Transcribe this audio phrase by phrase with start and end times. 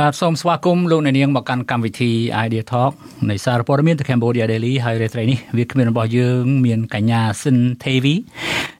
[0.00, 2.10] បាទសូមស្វាគមន៍លោកអ្នកនាងមកកាន់កម្មវិធី
[2.44, 2.92] Idea Talk
[3.30, 8.14] នៃសារព័ត៌មាន The Cambodia Daily ហើយរាត្រីនេះវាគ្មានរបស់យើងមានកញ្ញាសិនទេវី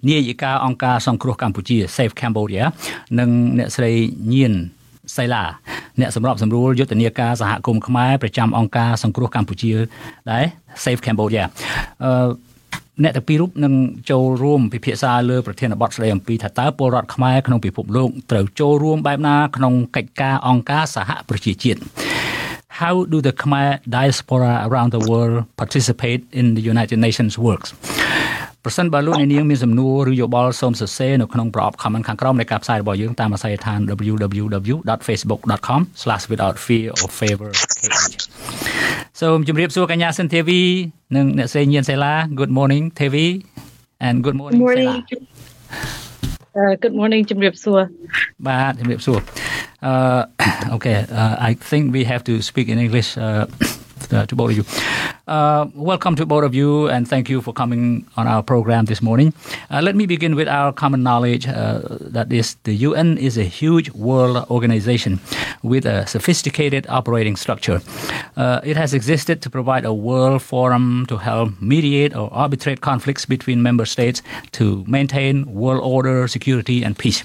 [0.09, 2.64] នាយិកាអង្គការសង្គ្រោះកម្ពុជា Save Cambodia
[3.19, 3.93] និងអ្នកស្រី
[4.33, 4.55] ញៀន
[5.16, 5.45] សៃឡា
[6.01, 9.73] អ្នកសម្របសម្រួលយុទ្ធនាការសហគមន៍ខ្មែរប្រចាំអង្គការសង្គ្រោះកម្ពុជា
[10.30, 10.45] ដែរ
[10.84, 11.45] Save Cambodia
[12.05, 12.12] អឺ
[13.02, 13.74] អ្នកទាំងពីររូបនឹង
[14.10, 21.80] ចូលរួមពិភាក្សាលើប្រធានបទស្ដីអំពីថាតើពលរដ្ឋខ្មែរក្នុងពិភពលោកត្រូវចូលរួមបែបណាក្នុងកិច្ចការអង្គការសហប្រជាជាតិ
[22.80, 27.70] How do the Khmer diaspora around the world participate in the United Nations works
[28.64, 33.78] ប្រសិនបើលោកអ្នកនាងមានសំណួរឬយោបល់សូមសរសេរនៅក្នុងប្រអប់ comment ខាងក្រោមនៃការផ្សាយរបស់យើងតាមអាស័យដ្ឋាន
[34.10, 37.51] www.facebook.com/withoutfear or favor
[39.22, 40.62] សូមជម្រាបសួរកញ្ញាសិនធីវី
[41.16, 43.26] និងអ្នកស្រីញៀនសេឡា Good morning ធីវី
[44.07, 44.96] and good morning សេឡា
[46.62, 47.79] Uh, good morning ជំរាបសួរ
[48.48, 49.20] បាទជំរាបសួរ
[49.91, 50.21] Uh
[50.76, 53.43] okay uh, I think we have to speak in English uh,
[54.13, 54.65] uh, to both of you.
[55.27, 59.01] Uh, welcome to both of you, and thank you for coming on our program this
[59.01, 59.33] morning.
[59.71, 63.45] Uh, let me begin with our common knowledge uh, that is, the UN is a
[63.45, 65.21] huge world organization
[65.62, 67.81] with a sophisticated operating structure.
[68.37, 73.25] Uh, it has existed to provide a world forum to help mediate or arbitrate conflicts
[73.25, 74.22] between member states
[74.53, 77.22] to maintain world order, security, and peace.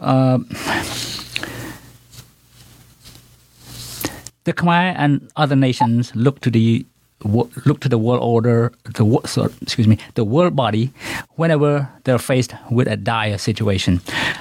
[0.00, 0.38] Uh,
[4.48, 6.86] the Khmer and other nations look to the
[7.66, 10.92] look to the world order, the sorry, excuse me, the world body,
[11.34, 14.00] whenever they're faced with a dire situation.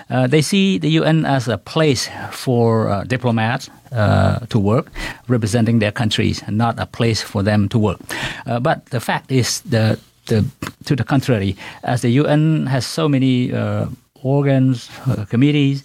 [0.10, 4.92] Uh, they see the UN as a place for uh, diplomats uh, to work,
[5.28, 8.00] representing their countries, not a place for them to work.
[8.46, 10.46] Uh, but the fact is, the, the
[10.86, 13.88] to the contrary, as the UN has so many uh,
[14.24, 15.84] organs, uh, committees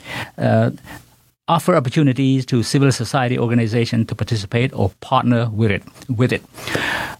[1.52, 5.82] offer opportunities to civil society organizations to participate or partner with it.
[6.08, 6.42] With it,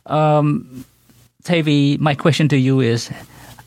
[0.06, 0.84] um,
[1.44, 3.10] Tavi, my question to you is: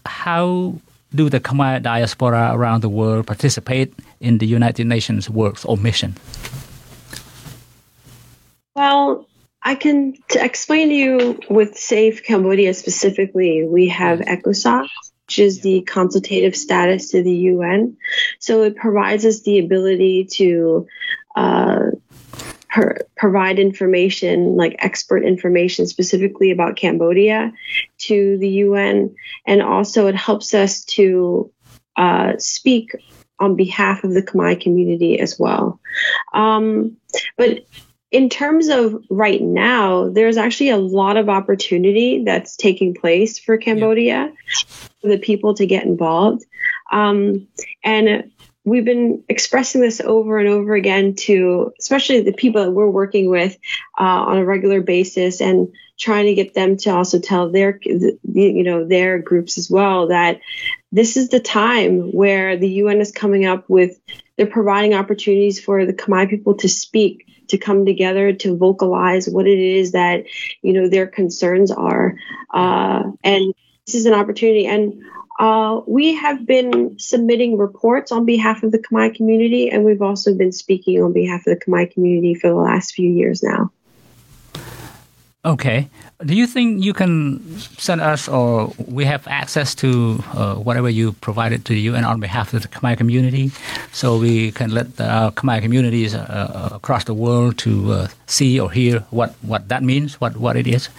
[0.05, 0.73] How
[1.13, 6.15] do the Khmer diaspora around the world participate in the United Nations works or mission?
[8.75, 9.27] Well,
[9.61, 13.63] I can explain to you with Save Cambodia specifically.
[13.63, 14.87] We have ECOSOC,
[15.25, 17.97] which is the consultative status to the UN.
[18.39, 20.87] So it provides us the ability to
[21.35, 21.91] uh,
[22.69, 27.51] per- provide information, like expert information specifically about Cambodia
[27.99, 29.15] to the UN.
[29.47, 31.51] And also it helps us to
[31.97, 32.91] uh, speak
[33.39, 35.79] on behalf of the Khmer community as well.
[36.33, 36.97] Um,
[37.37, 37.65] but
[38.11, 43.57] in terms of right now, there's actually a lot of opportunity that's taking place for
[43.57, 44.31] Cambodia,
[45.01, 46.45] for the people to get involved.
[46.91, 47.47] Um,
[47.83, 48.31] and
[48.65, 53.29] we've been expressing this over and over again to especially the people that we're working
[53.29, 53.57] with
[53.99, 58.63] uh, on a regular basis and trying to get them to also tell their you
[58.63, 60.41] know their groups as well that
[60.91, 63.99] this is the time where the UN is coming up with
[64.35, 69.47] they're providing opportunities for the Khmer people to speak to come together to vocalize what
[69.47, 70.25] it is that
[70.61, 72.15] you know their concerns are
[72.51, 73.53] uh, and
[73.85, 75.01] this is an opportunity and
[75.37, 80.33] uh, we have been submitting reports on behalf of the Khmer community, and we've also
[80.33, 83.69] been speaking on behalf of the Khmer community for the last few years now.
[85.45, 85.87] Okay.
[86.25, 87.39] Do you think you can
[87.77, 92.19] send us, or we have access to uh, whatever you provided to the UN on
[92.19, 93.51] behalf of the Khmer community,
[93.91, 98.71] so we can let our Khmer communities uh, across the world to uh, see or
[98.71, 100.89] hear what, what that means, what what it is?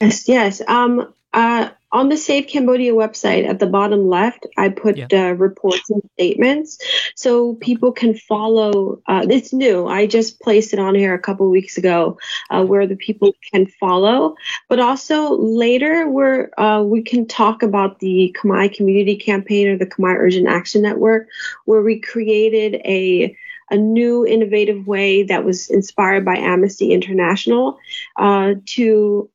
[0.00, 0.62] Yes, yes.
[0.68, 5.06] Um, uh, on the Save Cambodia website at the bottom left, I put yeah.
[5.12, 6.78] uh, reports and statements
[7.16, 9.02] so people can follow.
[9.06, 9.88] Uh, it's new.
[9.88, 12.16] I just placed it on here a couple weeks ago
[12.50, 14.36] uh, where the people can follow.
[14.68, 19.86] But also later, where uh, we can talk about the Khmer Community Campaign or the
[19.86, 21.28] Khmer Urgent Action Network,
[21.64, 23.36] where we created a
[23.72, 27.78] a new innovative way that was inspired by Amnesty International
[28.16, 29.30] uh, to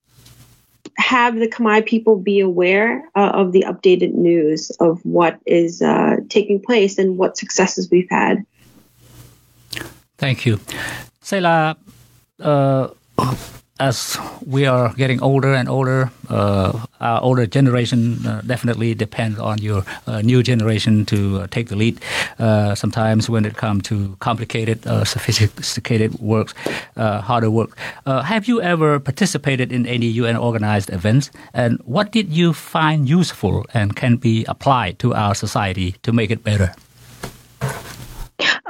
[0.98, 6.18] have the Khmer people be aware uh, of the updated news of what is uh,
[6.30, 8.46] taking place and what successes we've had.
[10.18, 10.58] Thank you.
[11.22, 11.76] Sela,
[12.40, 12.88] uh,
[13.80, 19.58] as we are getting older and older, uh, our older generation uh, definitely depends on
[19.58, 22.00] your uh, new generation to uh, take the lead.
[22.40, 26.54] Uh, sometimes when it comes to complicated, uh, sophisticated works,
[26.96, 27.78] harder work.
[28.06, 31.30] have you ever participated in any UN organized events?
[31.54, 36.32] And what did you find useful and can be applied to our society to make
[36.32, 36.74] it better?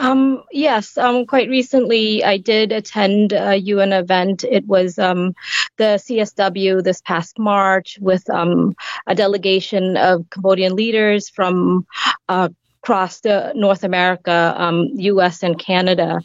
[0.05, 4.43] Um, yes, um, quite recently I did attend a UN event.
[4.43, 5.33] It was um,
[5.77, 8.75] the CSW this past March with um,
[9.07, 11.87] a delegation of Cambodian leaders from
[12.29, 12.49] uh,
[12.83, 15.41] across the North America, um, U.S.
[15.41, 16.21] and Canada,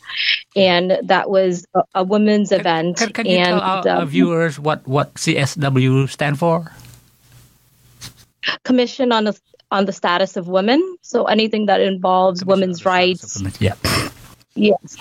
[0.54, 2.96] and that was a, a women's Can- event.
[2.98, 6.70] Can, can you and tell our, our um, viewers what, what CSW stand for?
[8.62, 9.40] Commission on the
[9.70, 10.96] on the status of women.
[11.02, 13.74] So anything that involves women's rights, Yeah.
[14.56, 14.96] Yes.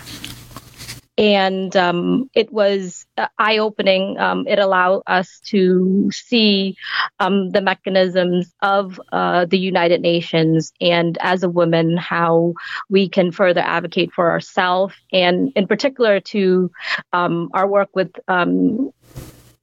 [1.17, 4.17] And um, it was uh, eye opening.
[4.17, 6.77] Um, it allowed us to see
[7.19, 12.53] um, the mechanisms of uh, the United Nations and as a woman, how
[12.89, 16.71] we can further advocate for ourselves and, in particular, to
[17.11, 18.91] um, our work with um,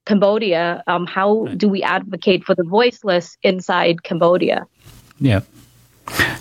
[0.05, 0.82] Cambodia.
[0.87, 4.67] Um, how do we advocate for the voiceless inside Cambodia?
[5.18, 5.40] Yeah.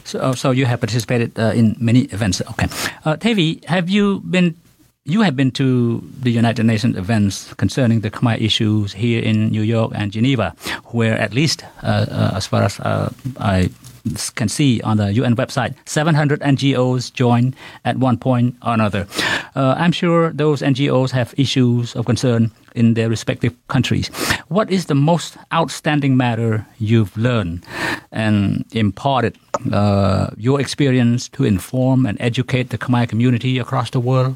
[0.03, 2.41] So, so you have participated uh, in many events.
[2.41, 2.67] Okay.
[3.05, 4.55] Uh, Tevi, have you been?
[5.07, 9.61] You have been to the United Nations events concerning the Khmer issues here in New
[9.61, 10.55] York and Geneva,
[10.85, 13.69] where at least, uh, uh, as far as uh, I
[14.35, 19.07] can see on the UN website, 700 NGOs joined at one point or another.
[19.55, 24.07] Uh, I'm sure those NGOs have issues of concern in their respective countries.
[24.49, 27.65] What is the most outstanding matter you've learned
[28.11, 29.37] and imparted
[29.71, 34.35] uh, your experience to inform and educate the Khmer community across the world?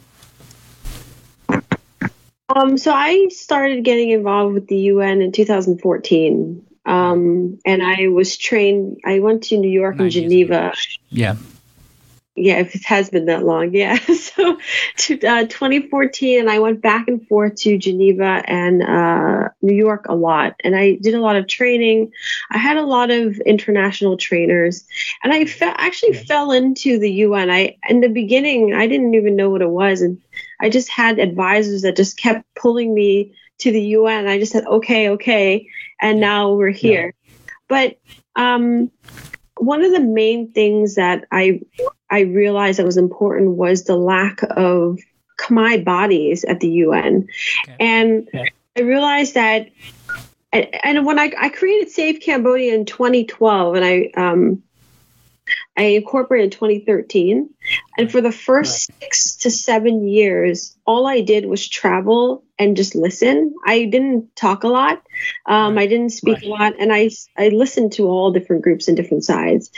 [2.55, 6.65] Um, so I started getting involved with the UN in 2014.
[6.89, 10.73] Um, and I was trained, I went to New York and Geneva.
[11.09, 11.35] Yeah.
[12.35, 13.73] Yeah, if it has been that long.
[13.73, 13.97] Yeah.
[14.39, 14.57] So
[14.97, 20.05] to, uh, 2014, and I went back and forth to Geneva and uh, New York
[20.07, 20.55] a lot.
[20.63, 22.11] And I did a lot of training.
[22.49, 24.85] I had a lot of international trainers.
[25.23, 26.23] And I fe- actually Yeah.
[26.23, 27.49] fell into the UN.
[27.51, 30.01] I In the beginning, I didn't even know what it was.
[30.01, 30.21] And
[30.61, 34.27] I just had advisors that just kept pulling me to the UN.
[34.27, 35.67] I just said, okay, okay.
[36.01, 37.13] And now we're here.
[37.67, 37.97] But
[38.35, 38.91] um,
[39.57, 41.61] one of the main things that I
[42.09, 44.99] I realized that was important was the lack of
[45.39, 47.27] Khmer bodies at the UN,
[47.63, 47.75] Okay.
[47.79, 48.45] and Yeah.
[48.77, 49.69] I realized that.
[50.51, 54.63] And, and when I, I created Save Cambodia in 2012, and I um,
[55.77, 57.49] I incorporated in 2013,
[57.97, 62.95] and for the first six to seven years, all I did was travel and just
[62.95, 63.53] listen.
[63.65, 65.01] I didn't talk a lot.
[65.45, 66.45] Um, I didn't speak Right.
[66.45, 69.71] a lot, and I I listened to all different groups and different sides.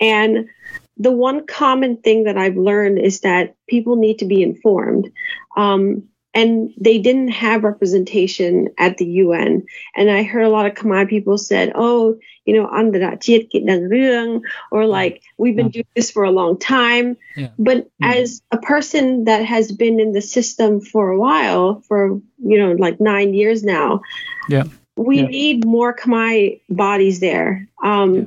[0.00, 0.48] And
[0.96, 5.10] the one common thing that I've learned is that people need to be informed.
[5.56, 6.08] Um,
[6.38, 9.66] and they didn't have representation at the UN.
[9.96, 13.66] And I heard a lot of Khmer people said, "Oh, you know, andra chiet kit
[13.66, 17.48] dang rương," or like, "We've been doing this for a long time." Yeah.
[17.58, 22.20] But as a person that has been in the system for a while, for
[22.50, 24.02] you know, like nine years now,
[24.48, 24.64] Yeah.
[24.96, 25.26] we Yeah.
[25.26, 27.66] need more Khmer bodies there.
[27.82, 28.24] Um, Yeah.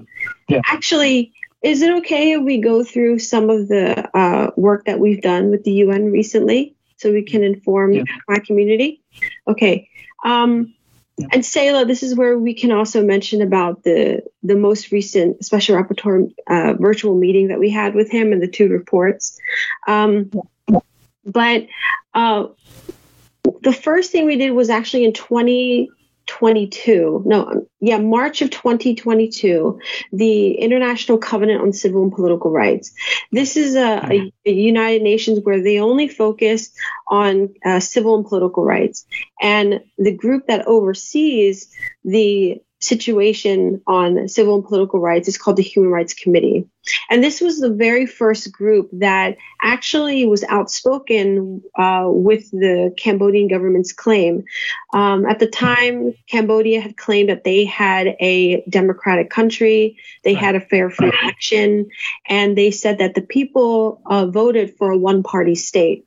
[0.50, 0.62] Yeah.
[0.68, 1.32] Actually,
[1.62, 3.86] is it okay if we go through some of the
[4.18, 8.04] uh, work that we've done with the UN recently, so we can inform Yeah.
[8.28, 9.02] my community?
[9.48, 9.90] Okay.
[10.24, 10.74] Um,
[11.32, 15.76] and Sayla, this is where we can also mention about the the most recent special
[15.76, 19.38] rapporteur uh, virtual meeting that we had with him and the two reports.
[19.88, 20.32] Um,
[21.26, 21.68] but
[22.14, 22.48] uh,
[23.62, 25.14] the first thing we did was actually in
[26.28, 27.24] 2022.
[27.26, 29.80] No, yeah, March of 2022,
[30.12, 32.94] the International Covenant on Civil and Political Rights.
[33.32, 36.72] This is a, a, a United Nations where they only focus
[37.08, 39.06] on uh, civil and political rights.
[39.42, 41.70] And the group that oversees
[42.04, 46.68] the situation on civil and political rights is called the Human Rights Committee.
[47.10, 53.48] And this was the very first group that actually was outspoken uh, with the Cambodian
[53.48, 54.46] government's claim.
[54.94, 60.56] Um, at the time, Cambodia had claimed that they had a democratic country, they had
[60.56, 61.90] a fair free election,
[62.28, 66.06] and they said that the people uh, voted for a one party state.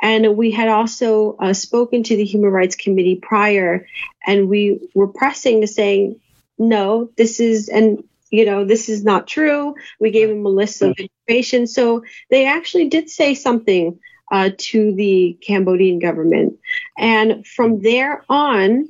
[0.00, 3.86] And we had also uh, spoken to the Human Rights Committee prior,
[4.26, 6.20] and we were pressing to saying,
[6.56, 8.04] no, this is, and
[8.34, 9.74] you know, this is not true.
[10.00, 11.66] We gave them a list of information.
[11.66, 13.98] So they actually did say something
[14.32, 16.58] uh, to the Cambodian government.
[16.98, 18.88] And from there on,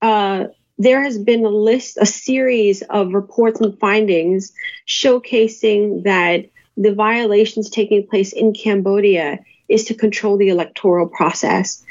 [0.00, 0.46] uh,
[0.78, 4.52] there has been a list, a series of reports and findings
[4.88, 6.46] showcasing that
[6.78, 9.40] the violations taking place in Cambodia
[9.70, 11.82] is to control the electoral process.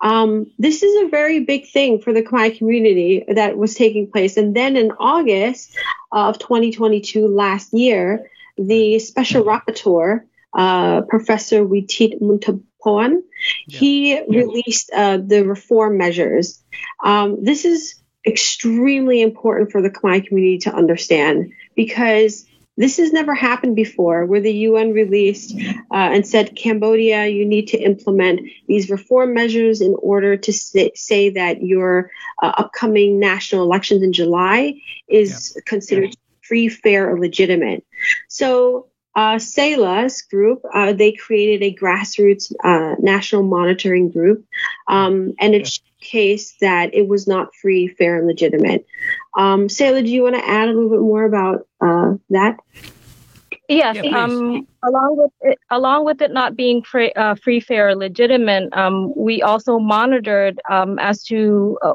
[0.00, 4.36] Um, this is a very big thing for the Khmer community that was taking place.
[4.36, 5.76] And then in August
[6.12, 10.24] of 2022, last year, the special rapporteur
[10.54, 13.22] uh, Professor Vitit Muntarbhorn.
[13.66, 13.78] Yeah.
[13.78, 14.20] He yeah.
[14.28, 16.62] released uh, the reform measures.
[17.02, 17.94] Um, this is
[18.26, 24.40] extremely important for the Khmer community to understand because this has never happened before, where
[24.40, 29.94] the UN released uh, and said, Cambodia, you need to implement these reform measures in
[30.00, 32.10] order to say, say that your
[32.42, 35.62] uh, upcoming national elections in July is yeah.
[35.66, 36.46] considered yeah.
[36.48, 37.84] free, fair, or legitimate.
[38.28, 44.46] So uh, SELA's group, uh, they created a grassroots uh, national monitoring group,
[44.88, 48.86] um, and it showcased that it was not free, fair, and legitimate.
[49.36, 52.58] Um, SELA, do you want to add a little bit more about uh, that?
[53.68, 57.88] Yes, yeah, um, along with it, along with it not being free, uh, free fair,
[57.88, 61.94] or legitimate, um, we also monitored um, as to uh,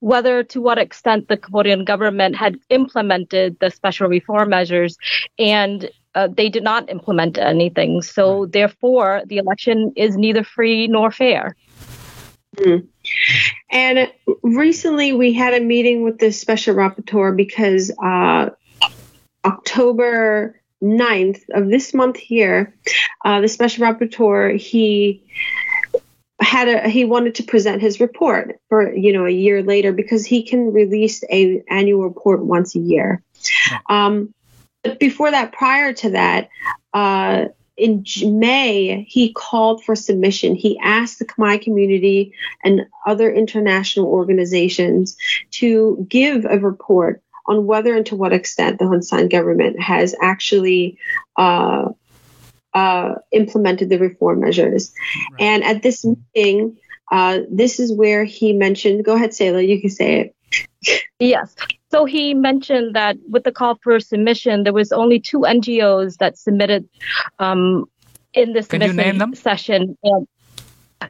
[0.00, 4.96] whether to what extent the Cambodian government had implemented the special reform measures,
[5.38, 8.02] and uh, they did not implement anything.
[8.02, 11.56] So therefore, the election is neither free nor fair.
[12.56, 12.86] Mm.
[13.70, 14.10] And
[14.42, 18.50] recently, we had a meeting with the special rapporteur because uh,
[19.44, 22.74] October 9th of this month here,
[23.24, 25.22] uh, the special rapporteur he
[26.40, 30.26] had a he wanted to present his report for you know a year later because
[30.26, 33.22] he can release a annual report once a year.
[33.88, 34.34] Um,
[34.82, 36.48] but before that, prior to that,
[36.92, 37.46] uh,
[37.76, 40.54] in May, he called for submission.
[40.54, 42.32] He asked the Khmer community
[42.64, 45.16] and other international organizations
[45.52, 50.14] to give a report on whether and to what extent the Hun Sen government has
[50.20, 50.98] actually
[51.36, 51.90] uh,
[52.74, 54.92] uh, implemented the reform measures.
[55.32, 55.42] Right.
[55.42, 56.78] And at this meeting,
[57.10, 61.04] uh, this is where he mentioned, go ahead, SELA, you can say it.
[61.18, 61.54] yes.
[61.96, 66.36] So he mentioned that with the call for submission, there was only two NGOs that
[66.36, 66.86] submitted
[67.38, 67.86] um,
[68.34, 68.66] in this
[69.40, 69.96] session.
[70.02, 70.28] And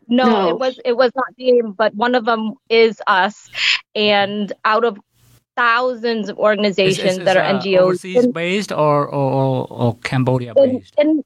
[0.06, 3.50] no, no, it was it was not named, but one of them is us.
[3.96, 4.96] And out of
[5.56, 9.96] thousands of organizations is, is, is, that are uh, NGOs, overseas based or or, or
[10.04, 10.94] Cambodia based.
[10.98, 11.24] In, in,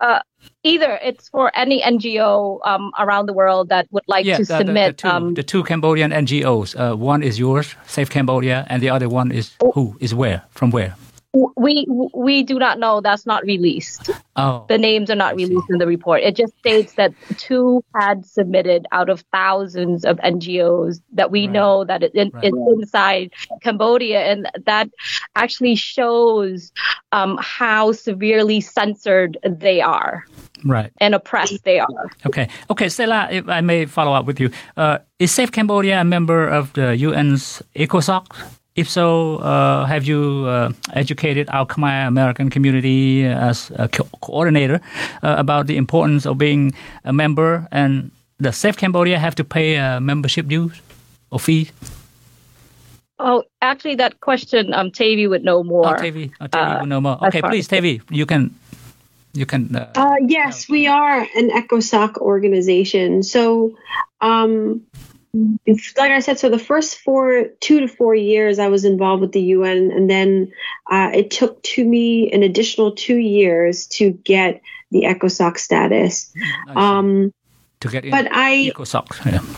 [0.00, 0.18] uh,
[0.62, 4.58] either it's for any NGO um, around the world that would like yeah, to the,
[4.58, 4.96] submit.
[4.98, 6.74] The, the, two, um, the, two, Cambodian NGOs.
[6.78, 9.72] Uh, one is yours, Save Cambodia, and the other one is oh.
[9.72, 9.96] who?
[10.00, 10.42] Is where?
[10.50, 10.96] From where?
[11.56, 13.00] We we do not know.
[13.00, 14.10] That's not released.
[14.36, 16.22] Oh, the names are not released in the report.
[16.22, 21.52] It just states that two had submitted out of thousands of NGOs that we right.
[21.52, 22.44] know that it, it, right.
[22.44, 24.88] it's inside Cambodia, and that
[25.34, 26.72] actually shows
[27.12, 30.24] um, how severely censored they are.
[30.64, 30.90] Right.
[31.00, 32.10] And oppressed they are.
[32.24, 32.48] Okay.
[32.70, 34.50] Okay, SELA, if I may follow up with you.
[34.76, 38.26] Uh, is Save Cambodia a member of the UN's ECOSOC?
[38.76, 44.82] If so, uh, have you uh, educated our Khmer American community as a co- coordinator
[45.22, 47.66] uh, about the importance of being a member?
[47.72, 50.78] And does Save Cambodia have to pay a membership dues
[51.30, 51.72] or fees?
[53.18, 55.94] Oh, actually, that question, um, Tavi would know more.
[55.94, 57.16] Oh, Tavi, oh, Tavi uh, would know more.
[57.28, 58.54] Okay, please, Tavi, you can.
[59.32, 59.74] You can.
[59.74, 63.22] Uh, uh, yes, we are an ECOSOC organization.
[63.22, 63.76] So,
[64.20, 64.82] um,
[65.34, 69.32] like I said, so the first four, two to four years, I was involved with
[69.32, 70.52] the UN, and then
[70.90, 76.32] uh, it took to me an additional two years to get the ECOSOC status.
[76.74, 77.32] Um,
[77.80, 79.56] to get but I ECOSOC, yeah.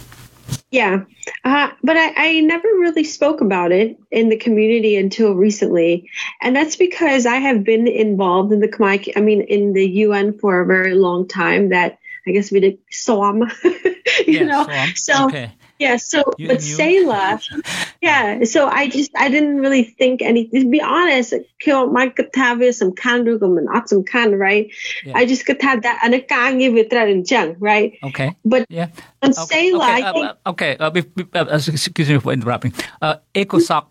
[0.71, 1.05] Yeah,
[1.45, 6.11] uh, but I, I never really spoke about it in the community until recently,
[6.43, 10.39] and that's because I have been involved in the Khmer, I mean, in the UN
[10.39, 11.71] for a very long time.
[11.71, 11.98] That
[12.29, 14.67] I guess we did Soam, you yeah, know.
[14.95, 15.53] So okay.
[15.79, 17.41] yeah, so you but Selah,
[18.03, 18.45] yeah.
[18.45, 20.63] So I just I didn't really think anything.
[20.65, 24.71] To be honest, kill my katavia some kandugum and not some kan right.
[25.15, 27.97] I just could have that anakangi vitra and jung right.
[28.05, 28.37] Okay.
[28.45, 28.89] But yeah.
[29.23, 29.71] On okay.
[29.71, 30.03] Selah, okay.
[30.03, 30.77] I uh, think, uh, okay.
[30.79, 32.73] Uh, be, be, uh, uh, excuse me for interrupting.
[33.03, 33.85] Uh, ECOSOC,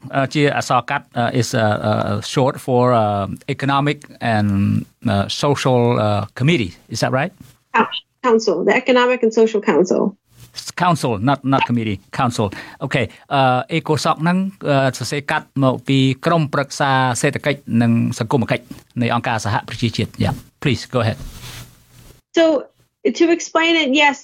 [1.15, 4.86] uh, is uh, short for um, economic and
[5.27, 5.98] social
[6.36, 6.75] committee.
[6.89, 7.34] Is that right?
[8.26, 10.02] Council, the Economic and Social Council.
[10.85, 12.47] council not not committee council
[12.83, 13.02] អូខេ
[13.35, 14.38] អឺ ECOSOC ហ្នឹង
[14.99, 18.64] សរសេរកាត់មកពីក្រមប្រឹក្សាសេដ្ឋកិច្ចនិងសង្គមគិច្ច
[19.02, 21.19] នៃអង្គការសហប្រជាជាតិ Yeah please go ahead
[22.38, 22.45] So
[23.21, 24.17] to explain it, yes,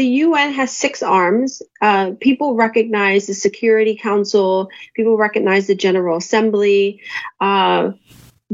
[0.00, 1.62] the UN has six arms.
[1.80, 4.48] Uh, people recognize the Security Council.
[4.94, 7.00] People recognize the General Assembly.
[7.40, 7.92] Uh,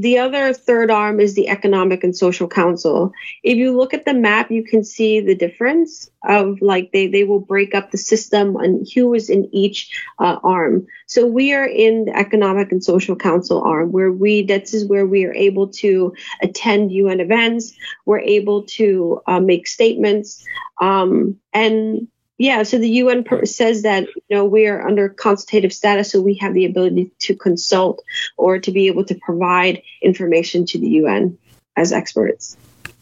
[0.01, 3.13] the other third arm is the Economic and Social Council.
[3.43, 7.23] If you look at the map, you can see the difference of like they, they
[7.23, 10.87] will break up the system and who is in each uh, arm.
[11.05, 15.05] So we are in the Economic and Social Council arm where we, this is where
[15.05, 17.73] we are able to attend UN events.
[18.05, 20.43] We're able to uh, make statements.
[20.79, 22.07] Um, and
[22.41, 26.33] yeah, so the UN says that you know we are under consultative status, so we
[26.41, 28.01] have the ability to consult
[28.35, 31.37] or to be able to provide information to the UN
[31.77, 32.57] as experts.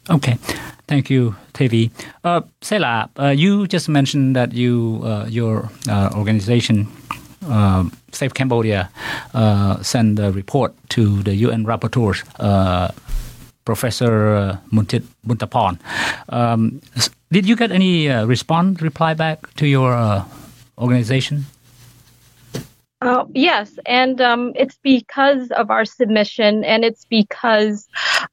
[0.10, 0.38] Okay,
[0.88, 1.89] thank you, Tevi.
[2.25, 6.88] Uh, Sela, uh, you just mentioned that you uh, your uh, organization.
[7.48, 8.89] Uh, Save Cambodia
[9.34, 12.91] uh, sent a report to the UN rapporteurs, uh,
[13.63, 15.77] Professor uh.
[16.27, 16.81] Um,
[17.32, 20.26] did you get any uh, response, reply back to your uh,
[20.78, 21.46] organization?
[23.01, 27.88] Uh, yes, and um, it's because of our submission and it's because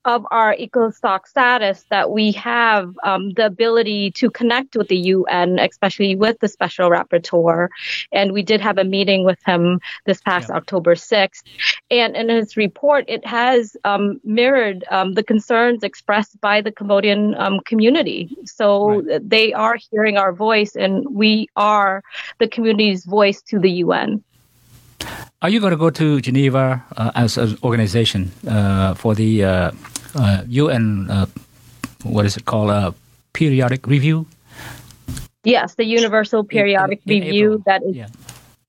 [0.05, 5.61] of our ECOSOC status that we have um, the ability to connect with the UN,
[5.61, 7.69] especially with the special rapporteur.
[8.11, 10.57] And we did have a meeting with him this past Yeah.
[10.57, 11.45] October 6th.
[11.93, 17.37] And in his report, it has um, mirrored um, the concerns expressed by the Cambodian
[17.37, 18.37] um, community.
[18.45, 22.03] So they are hearing our voice, and we are
[22.41, 24.25] the community's voice to the UN.
[25.43, 29.71] Are you going to go to Geneva uh, as an organization uh, for the uh,
[30.15, 31.11] uh, UN?
[31.11, 31.27] Uh,
[32.05, 32.71] what is it called?
[32.71, 32.93] Uh,
[33.35, 34.27] periodic review.
[35.45, 37.63] Yes, the Universal Periodic in Review April.
[37.67, 38.09] that is Yeah.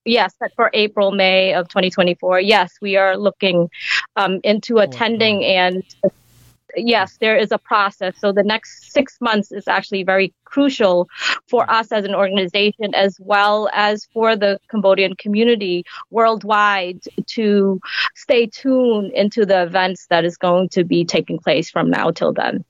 [0.04, 2.42] yes, set for April, May of 2024.
[2.42, 3.70] Yes, we are looking
[4.18, 5.84] um, into attending and
[6.78, 8.16] yes, there is a process.
[8.20, 11.10] So the next six months is actually very crucial
[11.48, 17.80] for us as an organization as well as for the Cambodian community worldwide to
[18.16, 22.34] stay tuned into the events that is going to be taking place from now till
[22.34, 22.64] then.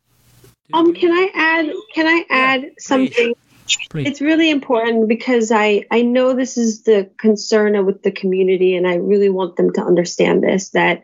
[0.74, 1.74] Um, can I add?
[1.94, 3.34] Can I add something?
[3.89, 4.07] Please.
[4.07, 8.88] It's really important because I I know this is the concern with the community, and
[8.88, 10.69] I really want them to understand this.
[10.69, 11.03] That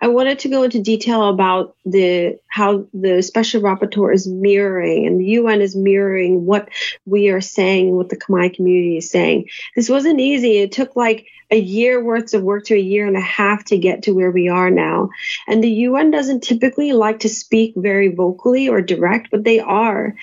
[0.00, 5.20] I wanted to go into detail about the how the special rapporteur is mirroring, and
[5.20, 6.68] the UN is mirroring what
[7.06, 9.48] we are saying, what the Khmer community is saying.
[9.76, 10.58] This wasn't easy.
[10.58, 13.78] It took like a year worth of work to a year and a half to
[13.78, 15.10] get to where we are now.
[15.48, 20.14] And the UN doesn't typically like to speak very vocally or direct, but they are.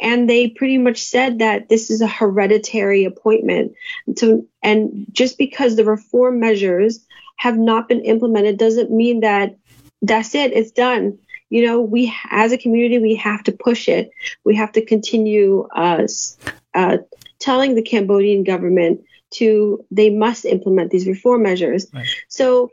[0.00, 3.74] And they pretty much said that this is a hereditary appointment.
[4.16, 7.04] So, and just because the reform measures
[7.36, 9.56] have not been implemented doesn't mean that
[10.02, 11.18] that's it, it's done.
[11.50, 14.10] You know, we as a community, we have to push it.
[14.44, 16.06] We have to continue uh,
[16.74, 16.98] uh,
[17.38, 19.02] telling the Cambodian government
[19.38, 21.86] to they must implement these reform measures.
[21.92, 22.06] Right.
[22.28, 22.70] So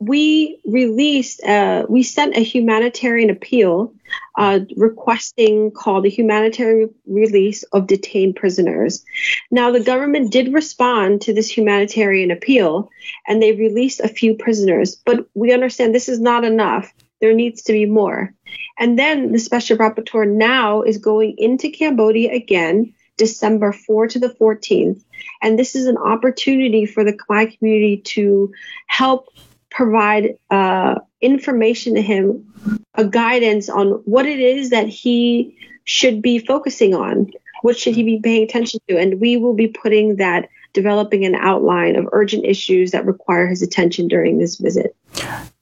[0.00, 3.92] we released, uh, we sent a humanitarian appeal
[4.36, 9.04] uh, requesting called a humanitarian release of detained prisoners.
[9.50, 12.90] Now, the government did respond to this humanitarian appeal
[13.26, 16.92] and they released a few prisoners, but we understand this is not enough.
[17.20, 18.34] There needs to be more.
[18.78, 24.28] And then the special rapporteur now is going into Cambodia again, December 4 to the
[24.28, 25.02] 14th.
[25.42, 28.52] And this is an opportunity for the Khmer community to
[28.86, 29.28] help
[29.70, 36.38] provide uh, information to him, a guidance on what it is that he should be
[36.38, 37.30] focusing on.
[37.62, 38.98] What should he be paying attention to?
[38.98, 43.62] And we will be putting that, developing an outline of urgent issues that require his
[43.62, 44.96] attention during this visit.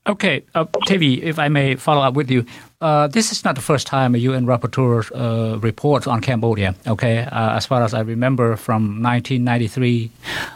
[0.07, 2.47] Okay, uh, Tevi, if I may follow up with you,
[2.81, 6.75] uh, this is not the first time a UN rapporteur uh, reports on Cambodia.
[6.87, 10.11] Okay, uh, as far as I remember, from 1993,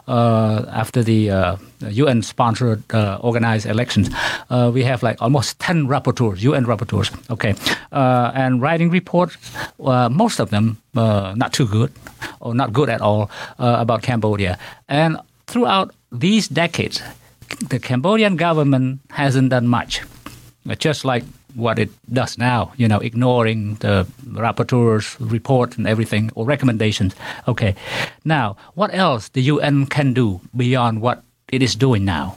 [0.08, 4.08] uh, after the uh, UN-sponsored uh, organized elections,
[4.48, 7.12] uh, we have like almost 10 rapporteurs, UN rapporteurs.
[7.28, 7.54] Okay,
[7.92, 9.36] uh, and writing reports,
[9.84, 11.92] uh, most of them uh, not too good
[12.40, 17.02] or not good at all uh, about Cambodia, and throughout these decades
[17.68, 20.02] the Cambodian government hasn't done much,
[20.78, 26.44] just like what it does now, you know, ignoring the rapporteur's report and everything or
[26.44, 27.14] recommendations.
[27.46, 27.74] Okay,
[28.24, 32.36] now what else the UN can do beyond what it is doing now?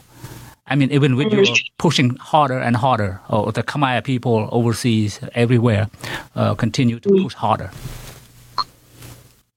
[0.67, 1.45] I mean, even with you
[1.77, 5.87] pushing harder and harder, or the Khmer people overseas, everywhere,
[6.35, 7.71] uh, continue to push harder.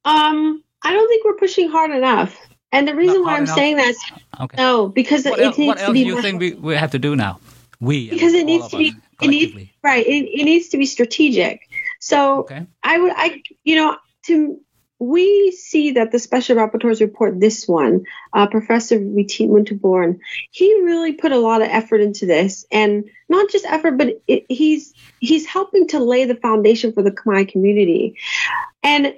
[0.05, 2.39] Um, I don't think we're pushing hard enough.
[2.73, 3.57] And the reason why I'm enough?
[3.57, 3.95] saying that,
[4.41, 4.57] Okay.
[4.57, 6.77] no, because What, it else, needs what to else be do you think we, we
[6.77, 7.41] have to do now?
[7.81, 11.63] We because it needs to be it needs right it, it needs to be strategic
[11.99, 12.67] so Okay.
[12.83, 14.61] i would i you know to
[14.99, 18.05] we see that the special rapporteur's report, this one,
[18.35, 20.19] uh, Professor Vitit Muntarbhorn,
[20.51, 24.45] he really put a lot of effort into this, and not just effort, but it,
[24.51, 28.19] he's he's helping to lay the foundation for the Khmer community,
[28.83, 29.15] and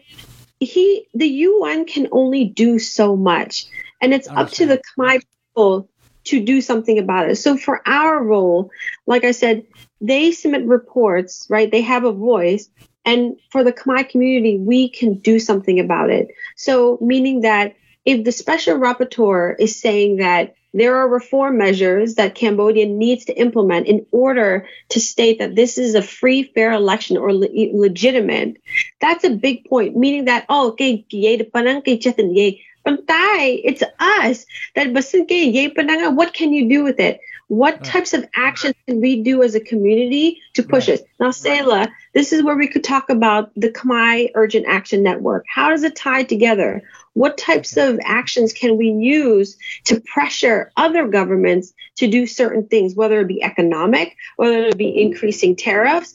[0.64, 3.66] he the UN can only do so much,
[4.01, 5.88] and it's up to the Khmer people
[6.25, 7.37] to do something about it.
[7.37, 8.70] So for our role,
[9.07, 9.64] like I said,
[10.01, 11.70] they submit reports, right?
[11.70, 12.68] They have a voice,
[13.05, 16.29] and for the Khmer community, we can do something about it.
[16.57, 22.35] So, meaning that if the special rapporteur is saying that there are reform measures that
[22.35, 27.17] Cambodia needs to implement in order to state that this is a free, fair election
[27.17, 28.57] or le- legitimate,
[29.01, 31.05] that's a big point, meaning that, oh, okay,
[33.65, 34.93] it's us that
[36.15, 37.21] what can you do with it?
[37.48, 41.00] What uh, types of uh, actions can we do as a community to push right.
[41.00, 41.07] it?
[41.20, 45.44] Now, Selah, this is where we could talk about the Khmer Urgent Action Network.
[45.48, 46.83] How does it tie together?
[47.14, 52.94] What types of actions can we use to pressure other governments to do certain things,
[52.94, 56.14] whether it be economic, whether it be increasing tariffs?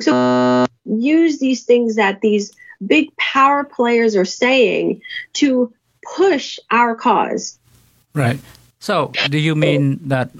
[0.00, 2.52] So use these things that these
[2.84, 5.02] big power players are saying
[5.34, 5.72] to
[6.16, 7.58] push our cause.
[8.14, 8.40] Right.
[8.80, 10.30] So, do you mean that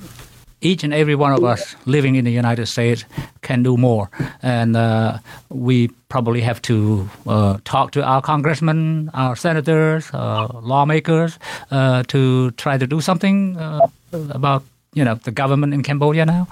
[0.63, 3.05] each and every one of us living in the United States
[3.43, 4.11] can do more,
[4.43, 5.19] and uh,
[5.51, 11.39] we probably have to uh, talk to our congressmen, our senators, uh, lawmakers
[11.71, 13.87] uh, to try to do something uh,
[14.31, 16.49] about you know the government in Cambodia now.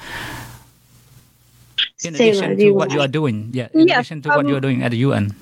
[2.05, 3.68] In addition to what you are doing, yeah.
[3.72, 5.35] In addition to um, what you are doing at the UN.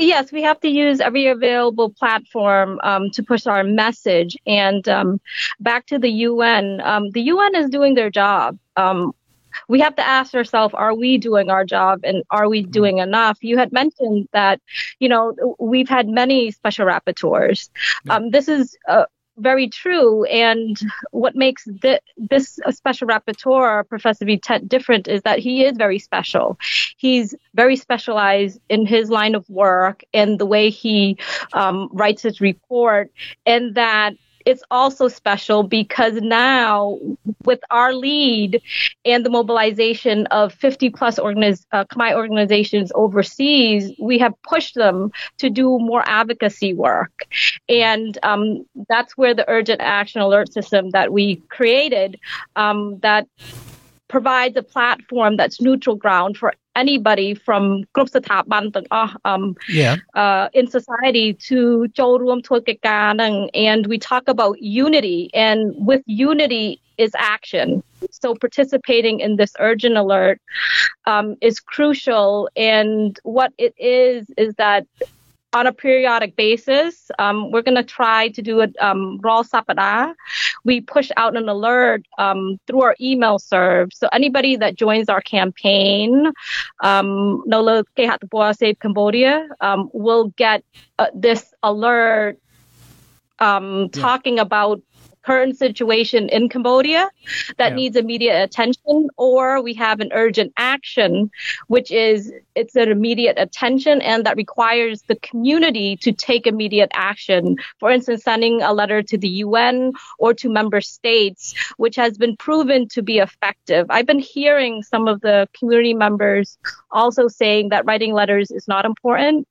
[0.00, 4.36] Yes, we have to use every available platform um, to push our message.
[4.46, 5.20] And um,
[5.60, 8.58] back to the UN, um, the UN is doing their job.
[8.76, 9.12] Um,
[9.68, 12.70] we have to ask ourselves, are we doing our job and are we mm-hmm.
[12.70, 13.38] doing enough?
[13.42, 14.60] You had mentioned that,
[15.00, 17.68] you know, we've had many special rapporteurs.
[18.08, 19.04] Um, this is uh,
[19.40, 20.24] very true.
[20.24, 20.78] And
[21.10, 26.58] what makes th- this special rapporteur, Professor Vitit, different is that he is very special.
[26.96, 31.18] He's very specialized in his line of work and the way he
[31.52, 33.10] um, writes his report,
[33.46, 34.14] and that
[34.46, 36.98] it's also special because now
[37.44, 38.62] with our lead
[39.04, 45.10] and the mobilization of 50 plus organiz- uh, Khmer organizations overseas, we have pushed them
[45.38, 47.26] to do more advocacy work.
[47.68, 52.18] And um, that's where the urgent action alert system that we created
[52.56, 53.26] um, that
[54.08, 57.63] provides a platform that's neutral ground for anybody from
[57.95, 59.43] គ្រប់ស្ថាប័នទាំងអស់ um
[59.79, 59.95] yeah.
[60.21, 61.59] uh, in society to
[61.99, 63.33] ចូលរួមធ្វើកិច្ចការហ្នឹង
[63.67, 66.67] and we talk about unity and with unity
[67.05, 67.67] is action
[68.21, 70.37] so participating in this urgent alert
[71.11, 74.81] um, is crucial and what it is is that
[75.52, 77.10] on a periodic basis.
[77.18, 80.14] Um, we're going to try to do a um, raw sapada.
[80.64, 83.92] We push out an alert um, through our email serve.
[83.92, 86.32] So anybody that joins our campaign,
[86.82, 90.64] um, Nola Save Cambodia, um, will get
[90.98, 92.38] uh, this alert
[93.40, 94.00] um, yeah.
[94.00, 94.80] talking about
[95.22, 97.08] current situation in Cambodia
[97.58, 97.74] that yeah.
[97.74, 101.30] needs immediate attention, or we have an urgent action,
[101.68, 107.56] which is it's an immediate attention and that requires the community to take immediate action.
[107.78, 112.36] For instance, sending a letter to the UN or to member states, which has been
[112.36, 113.86] proven to be effective.
[113.90, 116.58] I've been hearing some of the community members
[116.90, 119.46] also saying that writing letters is not important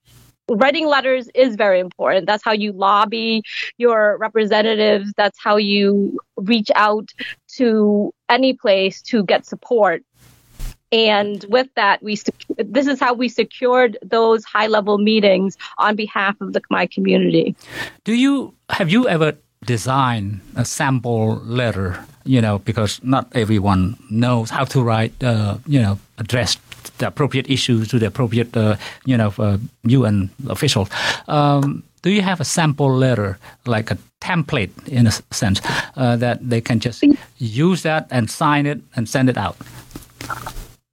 [0.50, 2.26] writing letters is very important.
[2.26, 3.44] That's how you lobby
[3.78, 5.14] your representatives.
[5.16, 7.12] That's how you reach out
[7.56, 10.04] to any place to get support.
[10.92, 12.18] And with that, we
[12.58, 17.56] this is how we secured those high level meetings on behalf of the Khmer community.
[18.06, 22.04] Do you have you ever designed a sample letter?
[22.26, 25.14] You know, because not everyone knows how to write.
[25.24, 26.58] Uh, you know, address
[26.98, 30.90] the appropriate issues to the appropriate, uh, you know, uh, UN officials.
[31.28, 35.62] Um, do you have a sample letter, like a template in a sense,
[35.96, 37.04] uh, that they can just
[37.38, 39.58] use that and sign it and send it out?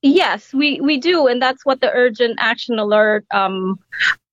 [0.03, 3.79] Yes, we, we do, and that's what the urgent action alert um,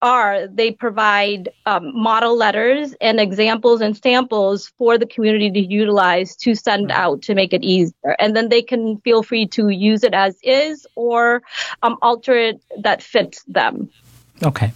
[0.04, 0.48] are.
[0.48, 6.54] They provide um, model letters and examples and samples for the community to utilize to
[6.54, 10.14] send out to make it easier, and then they can feel free to use it
[10.14, 11.42] as is or
[11.82, 13.90] um, alter it that fits them.
[14.42, 14.72] Okay.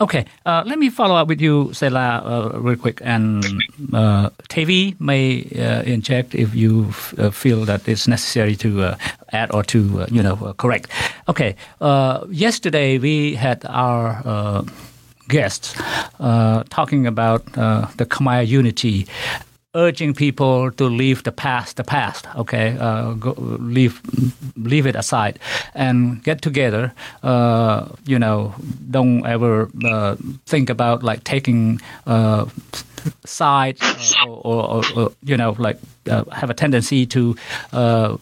[0.00, 0.26] Okay.
[0.44, 2.20] Uh, let me follow up with you, Sela,
[2.54, 3.00] uh, real quick.
[3.02, 3.44] And
[3.92, 8.96] uh, TV may uh, inject if you f- uh, feel that it's necessary to uh,
[9.32, 10.90] add or to, you know, correct.
[11.28, 11.56] Okay.
[12.30, 14.64] Yesterday we had our
[15.28, 15.74] guests
[16.68, 19.06] talking about the Khmer unity
[19.76, 22.76] urging people to leave the past the past okay?
[22.80, 24.00] Uh, go, leave
[24.56, 25.38] leave it aside
[25.74, 28.54] and get together uh, you know
[28.90, 32.46] don't ever uh, think about like taking uh,
[33.24, 35.78] sides uh, or, or, or, you know like
[36.10, 37.36] uh, have a tendency to
[37.72, 38.16] uh,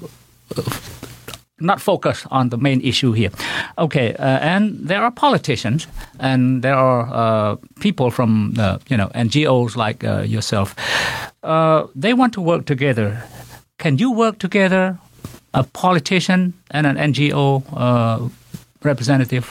[1.64, 3.30] not focus on the main issue here.
[3.78, 5.86] Okay, uh, and there are politicians
[6.20, 10.74] and there are uh, people from uh, you know NGOs like uh, yourself.
[11.42, 13.22] Uh, they want to work together.
[13.78, 14.98] Can you work together,
[15.52, 18.28] a politician and an NGO uh,
[18.82, 19.44] representative?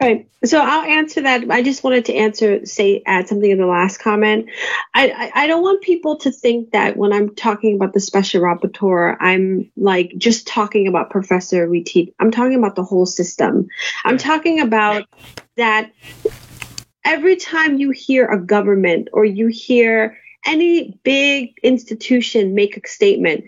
[0.00, 0.28] Right.
[0.44, 1.50] So I'll answer that.
[1.50, 4.50] I just wanted to answer, say, add something in the last comment.
[4.92, 8.42] I, I, I don't want people to think that when I'm talking about the special
[8.42, 12.12] rapporteur, I'm like just talking about Professor Vitit.
[12.18, 13.68] I'm talking about the whole system.
[14.04, 15.06] I'm talking about
[15.56, 15.92] that
[17.04, 23.44] every time you hear a government or you hear any big institution make a statement,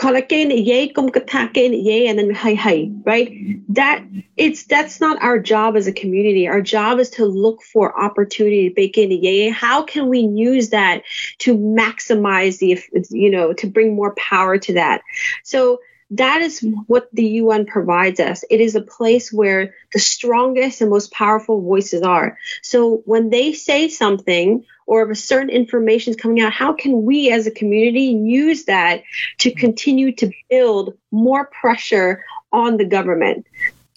[0.00, 3.30] Kolake yay, kumkatake yay, and then hi hi, right?
[3.68, 4.02] That
[4.38, 6.48] it's that's not our job as a community.
[6.48, 9.50] Our job is to look for opportunity, bake in yay.
[9.50, 11.02] How can we use that
[11.40, 15.02] to maximize the, you know, to bring more power to that?
[15.44, 18.44] So that is what the UN provides us.
[18.50, 22.36] It is a place where the strongest and most powerful voices are.
[22.62, 27.04] So when they say something or if a certain information is coming out, how can
[27.04, 29.02] we as a community use that
[29.38, 33.46] to continue to build more pressure on the government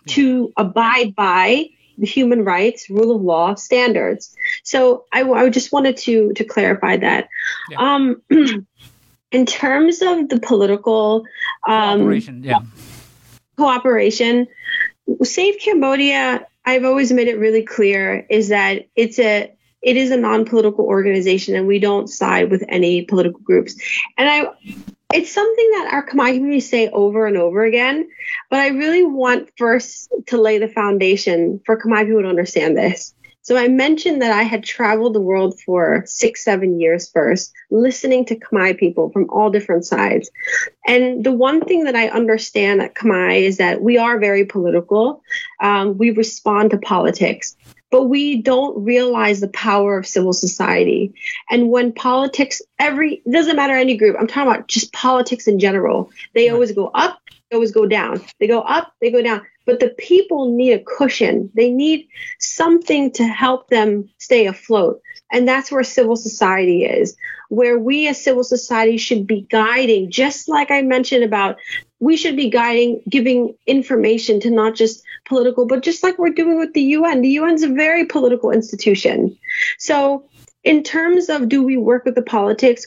[0.06, 4.36] to abide by the human rights, rule of law standards?
[4.64, 7.28] So I, I just wanted to to clarify that.
[7.72, 7.80] Yeah.
[7.80, 8.22] Um,
[9.34, 11.26] in terms of the political
[11.68, 12.60] um, Cooperation, yeah.
[13.58, 14.48] cooperation,
[15.24, 20.18] Save Cambodia, I've always made it really clear is that it's a it is a
[20.18, 23.76] non-political organization and we don't side with any political groups.
[24.18, 24.48] And I
[25.14, 28.08] it's something that our Khmer community say over and over again,
[28.50, 33.14] but I really want first to lay the foundation for Khmer people to understand this.
[33.44, 38.26] So I mentioned that I had traveled the world for six, seven years first, listening
[38.26, 40.32] to Khmer people from all different sides.
[40.88, 45.22] And the one thing that I understand at Khmer is that we are very political.
[45.60, 47.58] Um, we respond to politics,
[47.92, 51.14] but we don't realize the power of civil society.
[51.50, 56.12] And when politics, every, doesn't matter any group, I'm talking about just politics in general,
[56.34, 57.20] they always go up,
[57.52, 58.22] they always go down.
[58.40, 59.42] They go up, they go down.
[59.66, 61.50] But the people need a cushion.
[61.54, 62.08] They need
[62.40, 65.02] something to help them stay afloat.
[65.32, 67.16] And that's where civil society is,
[67.50, 71.58] where we as civil society should be guiding, just like I mentioned about
[72.00, 76.60] we should be guiding, giving information to not just political, but just like we're doing
[76.60, 77.22] with the UN.
[77.22, 79.38] The UN is a very political institution.
[79.78, 80.26] So,
[80.64, 82.86] in terms of do we work with the politics,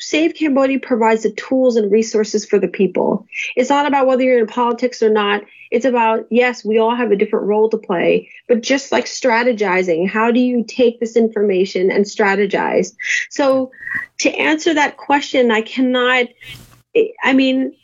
[0.00, 3.26] Save Cambodia provides the tools and resources for the people.
[3.56, 5.44] It's not about whether you're in politics or not.
[5.70, 10.08] It's about, yes, we all have a different role to play, but just like strategizing,
[10.08, 12.94] how do you take this information and strategize?
[13.30, 13.70] So,
[14.18, 16.26] to answer that question, I cannot,
[17.22, 17.74] I mean,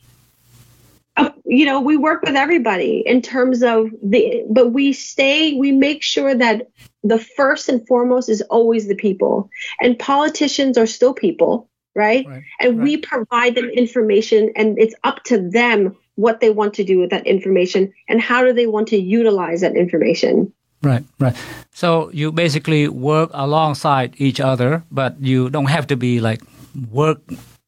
[1.17, 5.73] uh, you know, we work with everybody in terms of the, but we stay, we
[5.73, 6.69] make sure that
[7.03, 9.49] the first and foremost is always the people.
[9.81, 12.27] And politicians are still people, right?
[12.27, 12.85] Right, and right.
[12.85, 17.11] we provide them information, and it's up to them what they want to do with
[17.11, 20.53] that information and how do they want to utilize that information.
[20.83, 21.37] Right, right.
[21.73, 26.43] So you basically work alongside each other, but you don't have to be like
[26.91, 27.21] work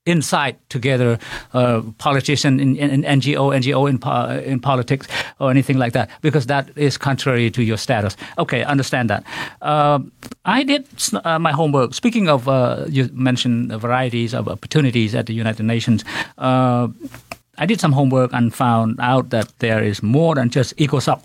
[0.04, 1.18] inside together,
[1.54, 5.06] uh, politician in, in, in NGO, NGO in po- in politics
[5.38, 8.16] or anything like that, because that is contrary to your status.
[8.38, 9.24] Okay, understand that.
[9.62, 10.12] Um
[10.44, 10.86] I did
[11.24, 11.94] uh, my homework.
[11.94, 16.04] Speaking of, uh, you mentioned the varieties of opportunities at the United Nations.
[16.36, 16.88] Uh,
[17.58, 21.24] I did some homework and found out that there is more than just ECOSOC.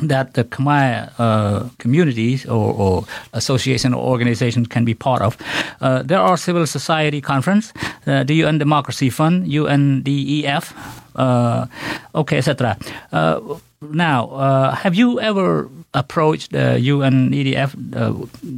[0.00, 5.36] That the Khmer uh, communities or, or association or organization can be part of.
[5.80, 7.72] Uh, there are civil society conference,
[8.06, 10.72] uh, the UN Democracy Fund, UNDEF,
[11.16, 11.66] uh,
[12.14, 12.76] okay, etc.
[13.12, 13.40] Uh,
[13.82, 17.74] now, uh, have you ever approached the UNEDF,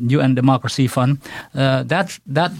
[0.08, 1.18] UN Democracy Fund?
[1.54, 2.52] That that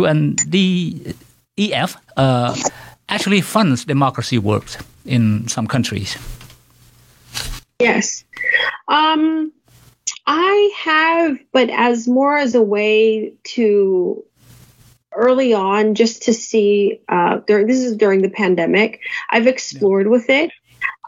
[0.00, 1.96] UNDEF
[3.08, 4.76] actually funds democracy works
[5.06, 6.18] in some countries.
[7.78, 8.24] Yes.
[8.88, 9.52] Um,
[10.26, 14.24] I have, but as more as a way to
[15.18, 17.00] early on, just to see.
[17.08, 19.00] Uh, during this is during the pandemic.
[19.30, 20.10] I've explored yeah.
[20.10, 20.50] with it,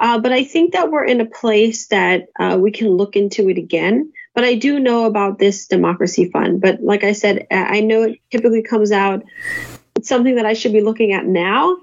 [0.00, 3.48] uh, but I think that we're in a place that uh, we can look into
[3.48, 4.12] it again.
[4.34, 6.60] But I do know about this democracy fund.
[6.60, 9.24] But like I said, I know it typically comes out.
[9.96, 11.76] It's something that I should be looking at now.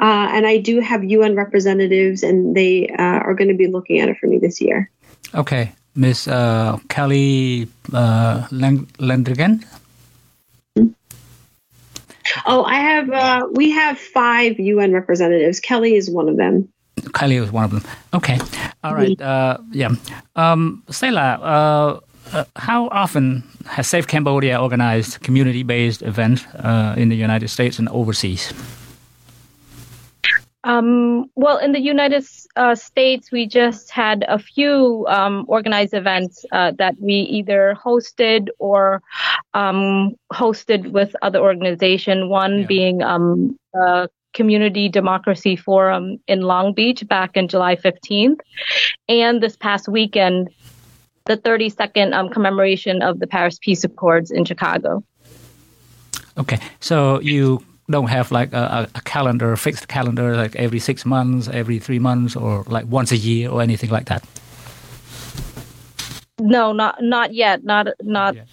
[0.00, 4.00] Uh, and I do have UN representatives, and they uh, are going to be looking
[4.00, 4.90] at it for me this year.
[5.34, 5.72] Okay.
[5.96, 9.64] Miss uh, Kelly uh, Landrigan.
[12.46, 13.10] Oh, I have.
[13.10, 15.60] Uh, we have five UN representatives.
[15.60, 16.68] Kelly is one of them.
[17.14, 17.82] Kelly is one of them.
[18.12, 18.38] Okay.
[18.82, 19.20] All right.
[19.20, 19.90] Uh, yeah.
[20.34, 22.00] Um, Stella, uh,
[22.32, 27.88] uh, how often has Save Cambodia organized community-based events uh, in the United States and
[27.90, 28.52] overseas?
[30.64, 36.44] Um, well, in the United uh, States, we just had a few um, organized events
[36.52, 39.02] uh, that we either hosted or
[39.52, 42.30] um, hosted with other organization.
[42.30, 42.66] One yeah.
[42.66, 48.40] being um, a Community Democracy Forum in Long Beach back in July 15th,
[49.08, 50.48] and this past weekend,
[51.26, 55.04] the 32nd um, commemoration of the Paris Peace Accords in Chicago.
[56.36, 61.48] Okay, so you don't have like a, a, calendar, fixed calendar, like every six months,
[61.48, 64.24] every three months, or like once a year, or anything like that.
[66.40, 67.64] No, not not yet.
[67.64, 68.44] Not not yeah.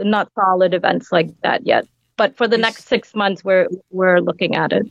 [0.00, 1.86] not solid events like that yet.
[2.16, 4.86] But for the is, next six months, we're we're looking at it.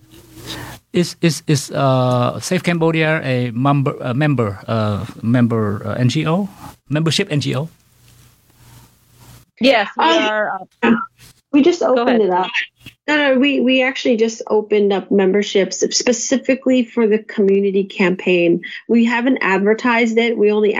[0.93, 6.47] Is is is uh, Save Cambodia a member a member uh, member uh, NGO
[6.89, 7.67] membership NGO?
[9.59, 10.51] Yes, we um, are.
[10.83, 10.95] Uh,
[11.51, 12.47] we just opened it up.
[13.07, 18.61] No, no, we, we actually just opened up memberships specifically for the community campaign.
[18.89, 20.37] We haven't advertised it.
[20.37, 20.75] We only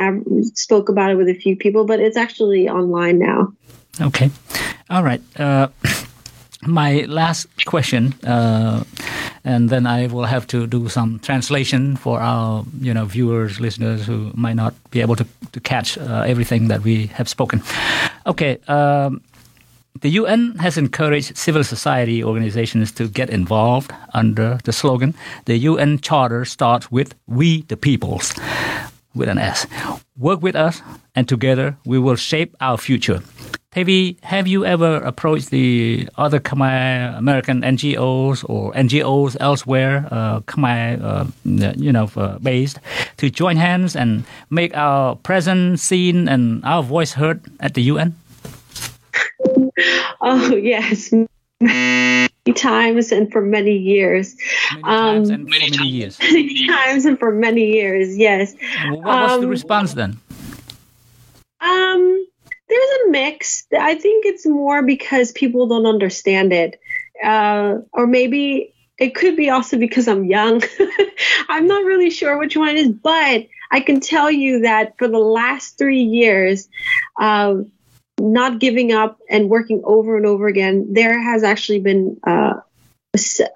[0.53, 3.53] spoke about it with a few people, but it's actually online now.
[4.01, 4.29] Okay.
[4.89, 5.21] All right.
[5.39, 5.69] Uh,
[6.67, 8.83] my last question, uh,
[9.45, 14.05] and then I will have to do some translation for our you know viewers, listeners
[14.05, 17.61] who might not be able to, to catch uh, everything that we have spoken.
[18.25, 18.57] Okay.
[18.67, 19.21] Um,
[20.01, 25.13] the UN has encouraged civil society organizations to get involved under the slogan
[25.45, 28.33] The UN Charter starts with We the Peoples,
[29.15, 29.65] with an S.
[30.17, 30.81] Work with us,
[31.15, 33.21] and together we will shape our future.
[33.73, 40.99] Tevi, have you ever approached the other Khmer American NGOs or NGOs elsewhere, uh, Khmer,
[41.03, 41.25] uh,
[41.77, 42.79] you know, uh, based,
[43.17, 48.15] to join hands and make our presence seen and our voice heard at the UN?
[50.21, 51.13] oh yes,
[51.59, 54.35] many times and for many years.
[54.71, 56.19] Many times um, and many, many years.
[56.31, 58.17] Many times and for many years.
[58.17, 58.55] Yes.
[58.89, 60.19] What was um, the response then?
[61.59, 62.27] Um,
[62.69, 63.65] there's a mix.
[63.77, 66.79] I think it's more because people don't understand it,
[67.23, 70.61] uh, or maybe it could be also because I'm young.
[71.49, 75.07] I'm not really sure which one it is, but I can tell you that for
[75.07, 76.69] the last three years,
[77.19, 77.55] uh,
[78.19, 82.53] not giving up and working over and over again, there has actually been uh,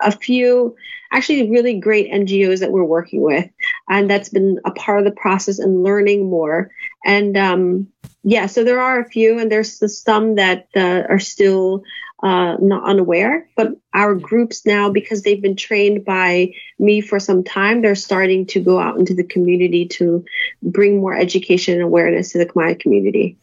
[0.01, 0.75] a, few
[1.11, 3.49] actually really great NGOs that we're working with,
[3.89, 6.71] and that's been a part of the process and learning more.
[7.05, 7.87] And um,
[8.23, 11.83] yeah, so there are a few, and there's some that uh, are still
[12.23, 17.43] uh, not unaware, but our groups now, because they've been trained by me for some
[17.43, 20.23] time, they're starting to go out into the community to
[20.61, 23.37] bring more education and awareness to the Khmer community.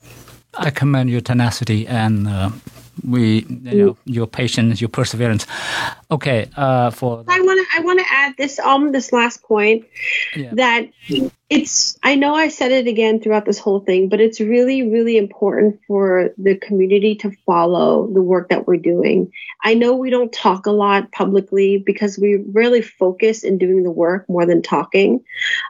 [0.55, 2.51] I commend your tenacity and uh,
[3.07, 5.47] we, you know, your patience, your perseverance.
[6.11, 9.87] Okay, uh, for I want to I want to add this um this last point
[10.35, 10.51] yeah.
[10.55, 10.89] that
[11.51, 15.17] it's I know I said it again throughout this whole thing, but it's really really
[15.17, 19.31] important for the community to follow the work that we're doing.
[19.63, 23.91] I know we don't talk a lot publicly because we really focus in doing the
[23.91, 25.25] work more than talking.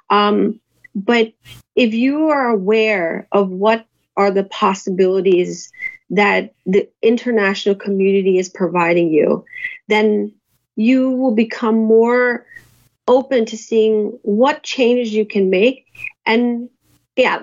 [0.08, 0.60] Um,
[0.94, 1.32] but
[1.76, 3.86] if you are aware of what
[4.18, 5.72] are the possibilities
[6.10, 9.44] that the international community is providing you,
[9.86, 10.34] then
[10.76, 12.44] you will become more
[13.06, 15.86] open to seeing what changes you can make.
[16.26, 16.68] And
[17.16, 17.40] yeah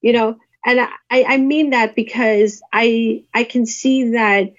[0.00, 4.54] you know and I, I mean that because I I can see that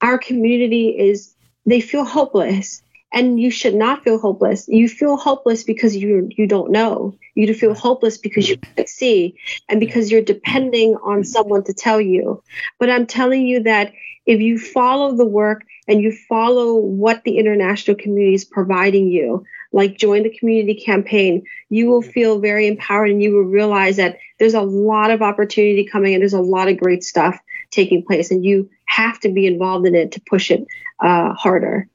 [0.00, 4.66] our community is they feel hopeless and you should not feel hopeless.
[4.68, 7.16] You feel hopeless because you you don't know.
[7.34, 9.36] You feel hopeless because you can't see
[9.68, 12.42] and because you're depending on someone to tell you.
[12.78, 13.92] But I'm telling you that
[14.26, 19.44] if you follow the work and you follow what the international community is providing you,
[19.72, 24.18] like join the community campaign, you will feel very empowered and you will realize that
[24.38, 27.38] there's a lot of opportunity coming and there's a lot of great stuff
[27.70, 30.66] taking place and you have to be involved in it to push it
[31.00, 31.88] uh, harder.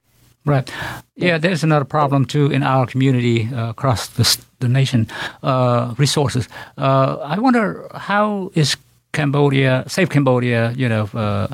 [0.45, 0.71] Right.
[1.15, 5.07] Yeah, there's another problem too in our community uh, across the, the nation.
[5.43, 6.49] Uh, resources.
[6.77, 8.75] Uh, I wonder how is
[9.13, 11.47] Cambodia, Save Cambodia, you know, uh,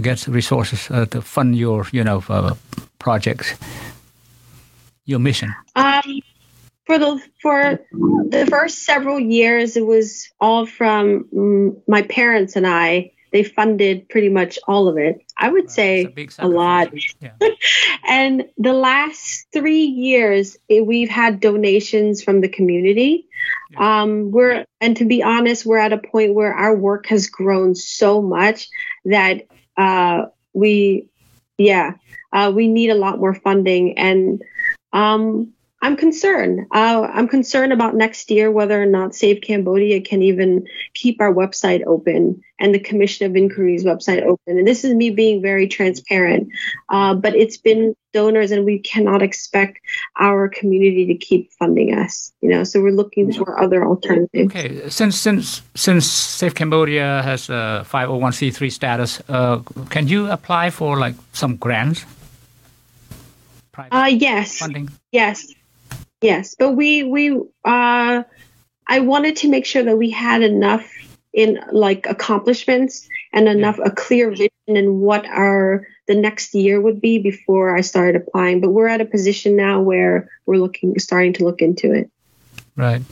[0.00, 2.54] gets resources uh, to fund your, you know, uh,
[2.98, 3.54] projects,
[5.04, 5.54] your mission.
[5.76, 6.20] Um,
[6.86, 7.78] for the for
[8.28, 14.08] the first several years, it was all from mm, my parents and I they funded
[14.08, 15.23] pretty much all of it.
[15.36, 16.04] I would say
[16.38, 16.92] a, a, lot.
[17.20, 17.32] Yeah.
[18.08, 23.26] and the last three years, it, we've had donations from the community.
[23.70, 24.02] Yeah.
[24.02, 27.74] Um, we're and to be honest, we're at a point where our work has grown
[27.74, 28.68] so much
[29.04, 31.08] that uh, we,
[31.58, 31.94] yeah,
[32.32, 34.42] uh, we need a lot more funding and.
[34.92, 35.52] Um,
[35.84, 36.66] I'm concerned.
[36.72, 41.30] Uh, I'm concerned about next year whether or not Save Cambodia can even keep our
[41.30, 44.56] website open and the Commission of Inquiry's website open.
[44.58, 46.48] And this is me being very transparent.
[46.88, 49.78] Uh, but it's been donors, and we cannot expect
[50.18, 52.32] our community to keep funding us.
[52.40, 54.54] You know, so we're looking for other alternatives.
[54.54, 59.58] Okay, since since since Save Cambodia has a 501c3 status, uh,
[59.90, 62.06] can you apply for like some grants?
[63.76, 64.58] Uh, yes.
[64.58, 64.88] Funding.
[65.12, 65.52] Yes.
[66.20, 67.32] Yes, but we we
[67.64, 68.22] uh,
[68.86, 70.90] I wanted to make sure that we had enough
[71.32, 77.00] in like accomplishments and enough a clear vision and what our the next year would
[77.00, 78.60] be before I started applying.
[78.60, 82.10] But we're at a position now where we're looking starting to look into it.
[82.76, 83.02] Right.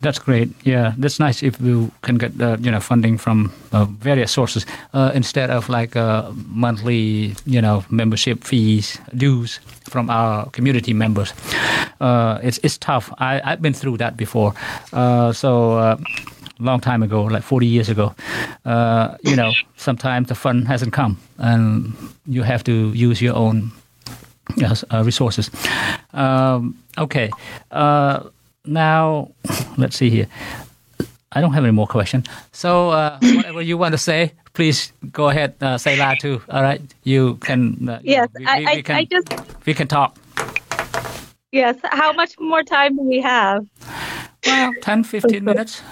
[0.00, 0.50] That's great.
[0.64, 4.66] Yeah, that's nice if you can get uh, you know funding from uh, various sources
[4.92, 11.32] uh, instead of like uh, monthly you know membership fees dues from our community members.
[12.00, 13.12] Uh, it's it's tough.
[13.18, 14.54] I I've been through that before.
[14.92, 15.98] Uh, so
[16.58, 18.14] long time ago, like 40 years ago.
[19.22, 21.92] you know, sometimes the fun hasn't come, and
[22.26, 23.72] you have to use your own
[25.04, 25.50] resources.
[26.14, 27.30] Um, okay
[28.66, 29.30] now,
[29.76, 30.26] let's see here.
[31.32, 32.26] I don't have any more questions.
[32.52, 36.40] So, uh, whatever you want to say, please go ahead, uh, say that too.
[36.48, 37.88] All right, you can.
[37.88, 39.66] Uh, yes, we, I, we, can, I just.
[39.66, 40.16] We can talk.
[41.56, 41.76] Yes.
[41.84, 43.66] How much more time do we have?
[44.44, 45.82] Well, 10, 15 minutes.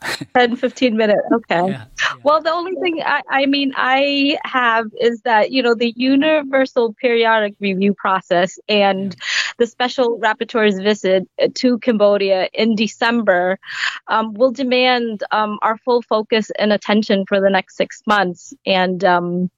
[0.36, 1.20] 10, 15 minutes.
[1.32, 1.70] Okay.
[1.72, 1.84] Yeah.
[2.22, 6.94] Well, the only thing I, I mean I have is that, you know, the universal
[6.94, 9.16] periodic review process and
[9.58, 13.58] the special rapporteur's visit to Cambodia in December
[14.06, 18.54] um, will demand um, our full focus and attention for the next six months.
[18.64, 19.50] And um,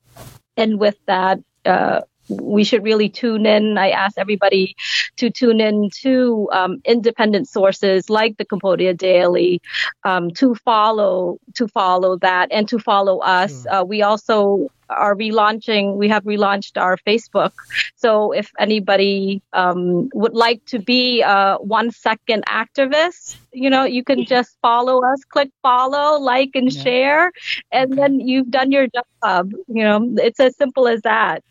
[0.56, 3.78] and with that, uh, we should really tune in.
[3.78, 4.76] I ask everybody
[5.16, 9.60] to tune in to um, independent sources like the Cambodia Daily
[10.04, 13.62] um, to follow to follow that and to follow us.
[13.62, 13.74] Sure.
[13.74, 15.96] Uh, we also are relaunching.
[15.96, 17.52] We have relaunched our Facebook.
[17.96, 24.04] So if anybody um, would like to be a one second activist, you know, you
[24.04, 26.82] can just follow us, click follow, like, and yeah.
[26.82, 27.32] share,
[27.70, 28.02] and okay.
[28.02, 29.52] then you've done your job.
[29.68, 31.42] You know, it's as simple as that.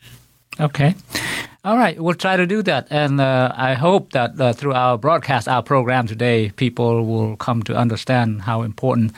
[0.59, 0.95] Okay.
[1.63, 4.97] All right, we'll try to do that, and uh, I hope that uh, through our
[4.97, 9.13] broadcast, our program today, people will come to understand how important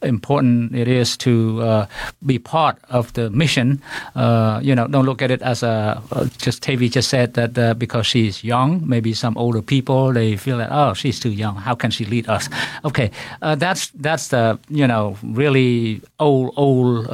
[0.00, 1.86] important it is to uh,
[2.24, 3.82] be part of the mission.
[4.14, 7.58] Uh, you know, don't look at it as a uh, just Tavi just said that
[7.58, 11.56] uh, because she's young, maybe some older people they feel that oh she's too young,
[11.56, 12.48] how can she lead us?
[12.84, 13.10] Okay,
[13.40, 17.08] that's that's the you know really old old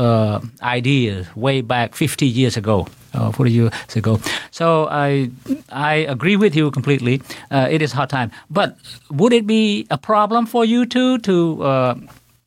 [0.61, 4.19] idea way back 50 years ago uh, 40 years ago.
[4.51, 5.31] So I
[5.71, 7.23] I agree with you completely.
[7.51, 8.77] Uh, it is hard time, but
[9.11, 11.95] would it be a problem for you too to uh,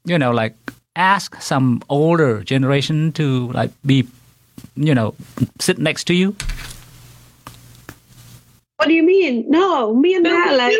[0.06, 0.56] you know like
[0.96, 4.08] ask some older generation to like be
[4.76, 5.14] you know
[5.60, 6.36] sit next to you?
[8.78, 9.46] What do you mean?
[9.50, 10.76] No, me and Matt like.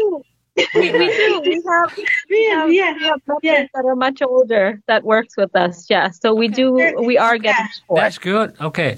[0.74, 1.42] we, we do.
[1.46, 1.98] We have,
[2.30, 3.66] we have, yeah, we have yeah.
[3.76, 5.88] that are much older that works with us.
[5.88, 6.74] Yeah, so we do.
[6.98, 7.68] We are getting.
[7.90, 8.02] Yeah.
[8.02, 8.56] That's good.
[8.60, 8.98] Okay,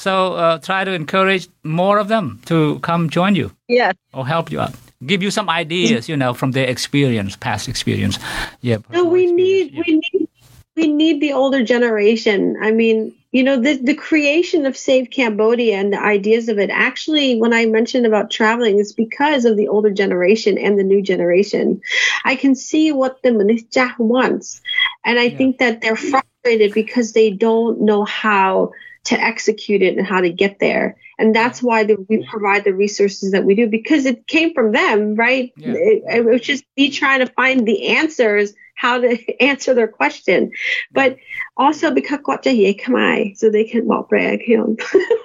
[0.00, 3.52] so uh, try to encourage more of them to come join you.
[3.68, 3.92] Yeah.
[4.14, 4.74] Or help you out.
[5.04, 8.18] Give you some ideas, you know, from their experience, past experience.
[8.62, 8.78] Yeah.
[8.90, 9.82] No, we need yeah.
[9.86, 10.28] we need
[10.76, 12.56] we need the older generation.
[12.62, 16.70] I mean, you know, the the creation of Save Cambodia and the ideas of it
[16.70, 21.02] actually, when I mentioned about traveling, is because of the older generation and the new
[21.02, 21.80] generation.
[22.24, 24.62] I can see what the Manishja wants.
[25.04, 25.36] And I yeah.
[25.36, 28.72] think that they're frustrated because they don't know how
[29.04, 30.96] to execute it and how to get there.
[31.20, 34.72] And that's why the, we provide the resources that we do because it came from
[34.72, 35.52] them, right?
[35.56, 35.74] Yeah.
[35.74, 40.50] It, it was just me trying to find the answers, how to answer their question,
[40.90, 41.16] but
[41.58, 44.76] also because got to hear Khmer, so they can walk brag him.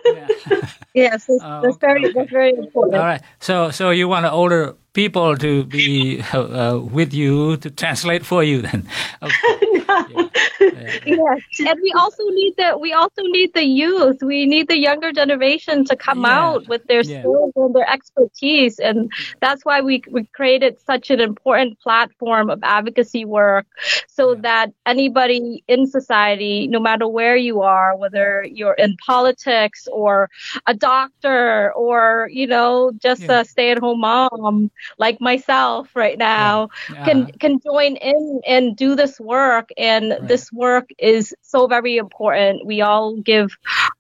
[0.06, 0.28] Yeah.
[0.96, 2.14] Yes, that's, Oh, that's very okay.
[2.14, 2.96] that's very important.
[2.96, 3.22] All right.
[3.40, 8.44] So so you want older people to be uh, uh, with you to translate for
[8.44, 8.88] you then?
[9.22, 9.58] Okay.
[9.62, 10.04] Yeah.
[10.10, 11.02] Yeah.
[11.06, 14.18] Yes, and we also need the we also need the youth.
[14.24, 16.26] We need the younger generation to come Yeah.
[16.26, 17.04] out with their Yeah.
[17.04, 19.10] skills and their expertise, and
[19.42, 23.66] that's why we we created such an important platform of advocacy work,
[24.08, 24.42] so Yeah.
[24.42, 30.30] that anybody in society, no matter where you are, whether you're in politics or
[30.68, 36.68] a doctor or you know just a stay-at-home mom like myself right now
[37.04, 40.28] can Uh, can join in and do this work and Right.
[40.28, 43.56] this work is so very important we all give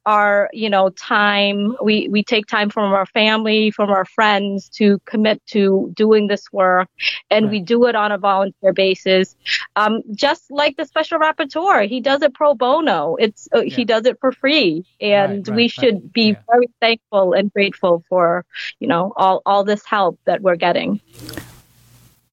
[0.05, 4.99] our you know time we we take time from our family from our friends to
[5.05, 6.88] commit to doing this work
[7.30, 9.36] and we do it on a volunteer basis
[9.76, 14.05] um just like the special rapporteur he does it pro bono it's uh, he does
[14.05, 15.71] it for free and right, we right.
[15.71, 16.41] should be Yeah.
[16.51, 18.45] very thankful and grateful for
[18.80, 20.99] you know all all this help that we're getting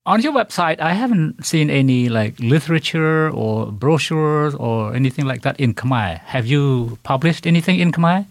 [0.05, 5.61] on your website, I haven't seen any like literature or brochures or anything like that
[5.61, 6.18] in Khmer.
[6.18, 8.26] Have you published anything in Khmer?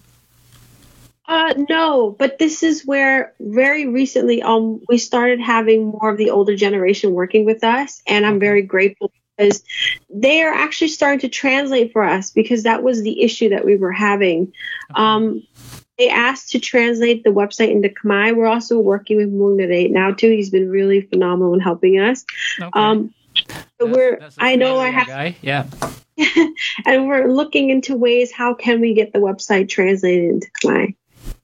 [1.32, 6.30] Uh, no, but this is where very recently um we started having more of the
[6.30, 9.64] older generation working with us, and I'm very grateful because
[10.10, 13.78] they are actually starting to translate for us because that was the issue that we
[13.78, 14.52] were having.
[14.94, 15.48] Um,
[15.98, 18.36] they asked to translate the website into Khmer.
[18.36, 20.32] We're also working with Narate now too.
[20.32, 22.26] He's been really phenomenal in helping us.
[22.62, 22.78] Okay.
[22.78, 23.14] Um,
[23.80, 25.38] so we're I know I have guy.
[25.42, 25.66] Yeah.
[26.86, 30.94] and we're looking into ways how can we get the website translated into Khmer.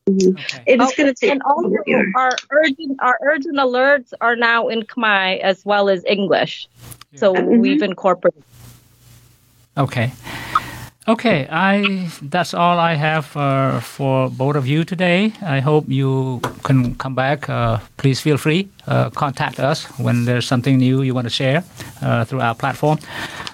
[0.07, 0.63] Okay.
[0.65, 1.75] It's Oh, going to take and also
[2.15, 6.67] our urgent our urgent alerts are now in Khmer as well as English.
[7.15, 7.59] So Mhm.
[7.59, 8.43] we've incorporated.
[9.77, 10.11] Okay.
[11.07, 15.31] Okay, I that's all I have uh, for both of you today.
[15.41, 17.47] I hope you can come back.
[17.49, 21.63] Uh, please feel free uh, contact us when there's something new you want to share
[22.01, 22.99] uh, through our platform.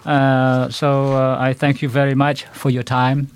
[0.04, 3.28] Uh, so uh, I thank you very much for your time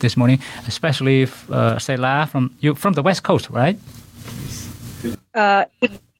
[0.00, 1.78] this morning, especially if, uh,
[2.26, 3.76] from you from the West Coast, right?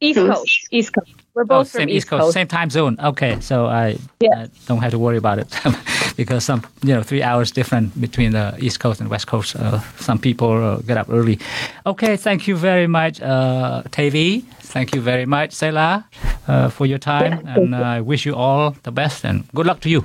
[0.01, 0.19] East.
[0.19, 0.69] Coast.
[0.73, 1.24] East Coast.
[1.35, 2.23] We're oh, both oh, from same East Coast.
[2.23, 2.35] Coast.
[2.35, 2.97] same time zone.
[3.03, 4.43] Okay, so I, yeah.
[4.43, 5.49] I don't have to worry about it
[6.17, 9.57] because some you know three hours different between the East Coast and West Coast.
[9.57, 11.41] Uh, some people uh, get up early.
[11.87, 14.45] Okay, thank you very much, uh, Tavi.
[14.75, 16.05] Thank you very much, Sela,
[16.47, 19.81] uh, for your time, yeah, and I wish you all the best and good luck
[19.81, 20.05] to you.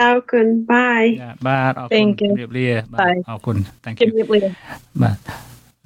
[0.00, 1.08] ขอบคุณ bye
[1.46, 3.18] บาทขอบคุณเรียบเรียบ bye
[3.84, 4.10] thank you
[5.02, 5.16] bye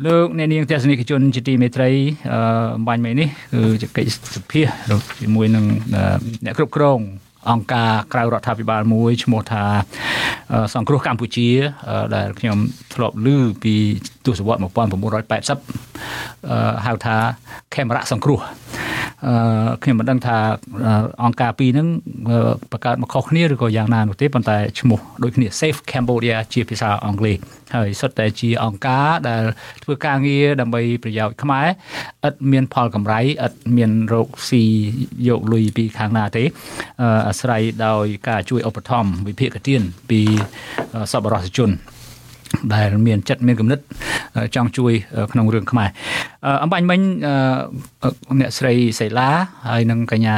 [0.06, 1.90] លោកអ្នកនាងទស្សនិកជនជាទីមេត្រី
[2.32, 2.40] អឺ
[2.76, 4.62] អំបញ្ញមិញនេះគឺជាកិច្ចសភា
[5.20, 5.64] ជាមួយនឹង
[5.96, 6.04] អឺ
[6.44, 7.00] អ្នកគ្រប់គ្រង
[7.50, 9.64] អង្គការក្រៅរដ្ឋាភិបាលមួយឈ្មោះថា
[10.52, 11.48] អឺសង្គ្រោះកម្ពុជា
[11.88, 12.58] អឺដែលខ្ញុំ
[12.94, 13.28] ធ្លាប់ឮ
[13.62, 13.74] ពី
[14.26, 17.16] ទសវត្ស1980អឺហៅថា
[17.74, 18.61] ខេមរៈសង្គ្រោះអឺ
[19.82, 20.38] ខ្ញុំមិនដឹងថា
[20.86, 20.94] អឺ
[21.24, 21.88] អង្គការពីរហ្នឹង
[22.28, 22.38] អឺ
[22.72, 27.36] បង្កើតមកខុសគ្នាឬក៏យ៉ាងណានោះទេប៉ុន្តែឈ្មោះដូចគ្នា Safe Cambodia ជាភាសាអង់គ្លេស
[27.74, 29.42] ហើយសុទ្ធតែជាអង្គការដែល
[29.84, 31.66] ធ្វើការងារដើម្បីប្រយោជន៍ខ្មែរ
[32.28, 34.62] ឥតមានផលកម្រៃឥតមានរោគស៊ី
[35.28, 36.44] យកលុយពីខាងណាទេ
[37.02, 40.20] អឺអាស្រ័យដោយការជួយឧបត្ថម្ភវិភាគទានពី
[40.94, 41.70] អឺសប្បុរសជន
[42.74, 43.78] ដែលមានចិត្តមានគំនិត
[44.36, 45.88] អឺចង់ជួយអឺក្នុងរឿងខ្មែរ
[46.46, 47.34] អឺអំបញ្ញមិញអឺ
[48.02, 49.30] អឺអ្នកស្រីសៃឡា
[49.68, 50.34] ហើយនិងកញ្ញា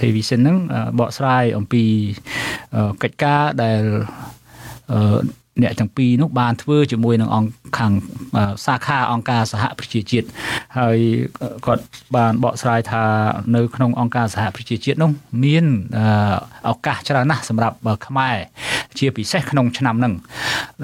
[0.00, 1.84] ទេវីសិនហ្នឹងអឺបកស្រាយអំពី
[2.76, 3.82] អឺកិច្ចការដែល
[4.92, 5.18] អឺ
[5.62, 7.92] អ្នកទាំងពីរនោះបានធ្វើជាមួយនឹងអង្គខាង
[8.36, 10.26] អឺសាខាអង្គការសហប្រជាជាតិ
[10.78, 10.98] ហើយ
[11.66, 11.84] គាត់
[12.16, 13.04] បានបកស្រាយថា
[13.56, 15.10] នៅក្នុងអង្គការសហប្រជាជាតិនោះ
[15.44, 15.64] មាន
[15.98, 17.76] អឺឱកាសច្រើនណាស់សម្រាប់
[18.06, 18.36] ខ្មែរ
[18.98, 20.14] ជាពិសេសក្នុងឆ្នាំហ្នឹង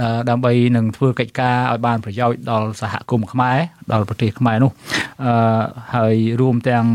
[0.01, 3.57] អឺដើម្បីនឹងធ្វើកិច្ចការឲ្យបានប្រយោជន៍ដល់សហគមន៍ខ្មែរ
[3.93, 4.71] ដល់ប្រទេសខ្មែរនោះ
[5.25, 5.63] អឺ
[5.95, 6.87] ហើយរួមទាំង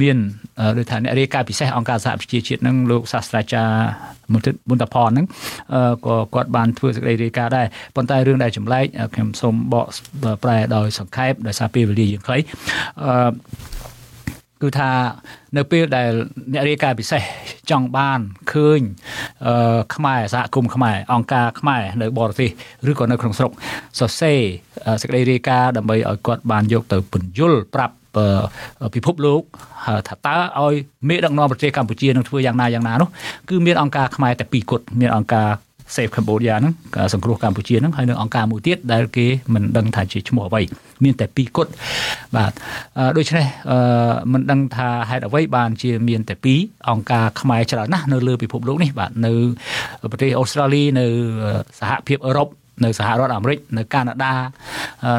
[0.00, 0.18] មាន
[0.60, 3.76] អឺដូចថាអ្នករាយការណ៍ពិសេសអង្គការសហប្រជាជាតិហ្នឹងលោកសាស្ត្រាចារ្យ
[4.32, 4.40] មុន
[4.70, 5.26] មុនតផនហ្នឹង
[5.74, 7.66] អឺក៏គាត់បានធ្វើសេចក្តីរាយការណ៍ដែរ
[7.96, 9.86] ប៉ុន្តែរឿងដែលចម្លែកអឺខ្ញុំសូមបក
[10.42, 12.38] ប្រែដោយសង្ខេបដោយសារពេលវេលាយើងខ្លី
[13.04, 13.12] អឺ
[14.62, 14.90] គឺថា
[15.56, 16.10] នៅពេលដែល
[16.52, 17.22] អ្នករាយការណ៍ពិសេស
[17.70, 18.20] ចង់បាន
[18.52, 18.80] ឃើញ
[19.46, 22.50] អឺខ្មែរសហគមន៍ខ្មែរអង្គការខ្មែរនៅបរទេស
[22.90, 23.52] ឬក៏នៅក្នុងស្រុក
[23.98, 24.40] សរសេរ
[24.86, 29.42] អឺសេចក្តីរាយការណ៍ដើម្បីឲ្យគាត់បានយកទៅពន្យល់ប្រាប់អឺពិភពលោក
[29.86, 30.74] ហើយថាតើឲ្យ
[31.08, 33.08] មេដឹកនាំប្រទេសកម្ពុជានឹងធ្វើយ៉ាងណាយ៉ាងណានោះ
[33.48, 35.48] គឺមានអង្គការខ្មែរតែពីរគត់មានអង្គការ
[35.94, 36.74] Save Cambodia ហ្នឹង
[37.12, 40.62] សង្គ្រោះកម្ពុជាហ្នឹងហើយនឹងអង្គការមួយទៀតដែលគេមិនដឹងថាជាឈ្មោះអ្វី
[41.04, 41.70] មានតែពីរគត់
[42.36, 42.52] បាទ
[43.16, 43.46] ដូច្នេះ
[44.32, 46.58] មិនដឹងថាហេតុអ្វីបានជាមានតែពីរ
[46.90, 49.32] អង្គការខ្មែរច្រើនណាស់នៅលើពិភពលោកនេះបាទនៅ
[50.10, 51.06] ប្រទេសអូស្ត្រាលីនៅ
[51.80, 52.48] សហភាពអឺរ៉ុប
[52.84, 54.34] នៅសហរដ្ឋអាមេរិកនៅកាណាដា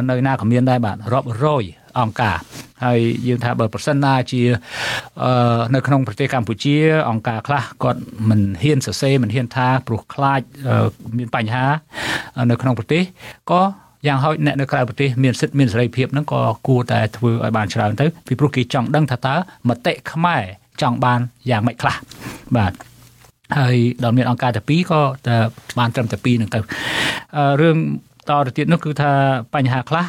[0.09, 1.63] នៅណាក៏មានដែរបាទរាប់រយ
[1.99, 2.37] អង្គការ
[2.85, 4.41] ហើយយើងថាបើប្រសិនណាជា
[5.75, 6.75] នៅក្នុងប្រទេសកម្ពុជា
[7.09, 10.41] អង្គការខ្លះគាត់មិនហ៊ានសរសេរមិនហ៊ានថាព្រោះខ្លាច
[11.17, 11.65] មានបញ្ហា
[12.51, 13.03] នៅក្នុងប្រទេស
[13.51, 13.61] ក៏
[14.07, 19.35] យ៉ាងហោចអ្នកនៅក្រៅប្រទេសមានសិទ្ធិមានសេរីភាពហ្នឹងក៏គួរតែធ្វើឲ្យបានច្រើនទៅពីព្រោះគេចង់ដឹងថាតើ
[19.69, 20.43] មតិខ្មែរ
[20.81, 21.19] ចង់បាន
[21.49, 21.95] យ៉ាងម៉េចខ្លះ
[22.57, 22.73] បាទ
[23.59, 25.37] ហើយដល់មានអង្គការតែ2ក៏តែ
[25.79, 26.59] បានត្រឹមតែ2នឹងទៅ
[27.61, 27.77] រឿង
[28.29, 29.11] តទៅទៀតនោះគឺថា
[29.55, 30.05] បញ្ហាខ្លះ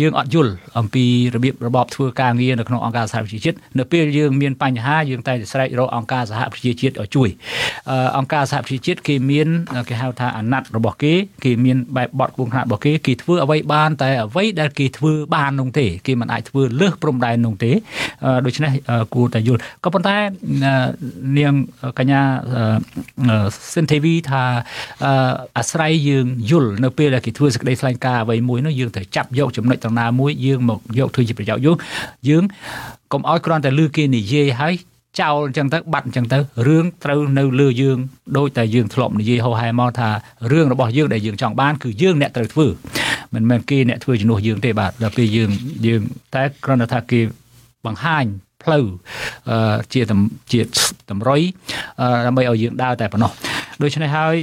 [0.00, 7.28] យើងអត់យល់អំពីរបៀបរបបធ្វើការងារនៅក្នុងអង្គការសហប្រជាជាតិនៅពេលយើងមានបញ្ហាយើងតែស្រែករកអង្គការសហប្រជាជាតិឲ្យជួយ
[8.18, 9.48] អង្គការសហប្រជាជាតិគេមាន
[9.88, 11.14] គេហៅថាអាណត្តិរបស់គេ
[11.44, 17.70] គេមានបែបបទគួងខ្នាតរបស់គេគេធ្វើអ្វីបានតែអ្វីដែលគេធ្វើបាននោះទេគេមិនអាចធ្វើលើសព្រំដែននោះទេ
[18.46, 18.72] ដូច្នេះ
[19.14, 20.16] គួរតែយល់ក៏ប៉ុន្តែ
[21.38, 21.54] នាង
[21.98, 22.20] កញ្ញា
[23.74, 24.42] សិនធីវីថា
[25.58, 31.76] អាស្រ័យយើងយល់នៅពេលដែលគេធ្វើសេចក្តីថ្លែងការណ៍អ្វីមួយនោះយើងត្រូវចាប់យកចំណុចទាំងណាមួយយើងមកយកធ្វើជាប្រយោជន៍យើង
[32.28, 32.42] យើង
[33.12, 34.74] កុំឲ្យគ្រាន់តែលឺគេនិយាយហើយ
[35.20, 37.98] ចោលអញ្ចឹងទៅបាត់អញ្ចឹងទៅរឿងត្រូវនៅលើយើង
[38.38, 40.08] ដោយតែយើងធ្លាប់និយាយហោហែមកថា
[40.52, 42.66] រឿងរបស់យើងដែលយើងចង់បានគឺយើងអ្នកត្រូវធ្វើ
[43.34, 45.50] មិនមែនគេអ្នកធ្វើជំនួសយើងទេបាទដល់ពេលយើង
[45.86, 46.00] យើង
[46.34, 47.20] តែគ្រាន់តែថាគេ
[47.86, 48.24] បង្ហាញ
[48.62, 48.84] ផ្លូវ
[49.92, 50.00] ជា
[50.52, 50.60] ជា
[51.10, 51.40] តម្រុយ
[52.26, 53.32] ដើម្បីឲ្យយើងដើរតែប៉ុណ្ណោះ
[53.82, 54.34] ដូច្នេះហើយ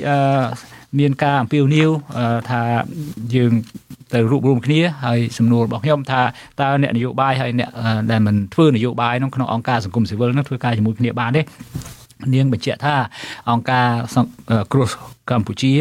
[0.99, 1.89] មានការអំពាវនាវ
[2.49, 2.61] ថា
[3.35, 3.51] យើង
[4.13, 6.21] ទៅរួបរวมគ្នាហើយសំណួររបស់ខ្ញុំថា
[6.61, 7.69] តើអ្នកនយោបាយហើយអ្នក
[8.11, 11.41] ដែលមិនធ្វើនយោបាយក្នុងក្នុងអង្គការសង្គមស៊ីវិលនឹងធ្វើការជាមួយគ្នាបានទេ
[12.33, 12.95] នាងបញ្ជាក់ថា
[13.49, 13.87] អង្គការ
[14.73, 14.87] គ្រោះ
[15.31, 15.73] កម្ពុជា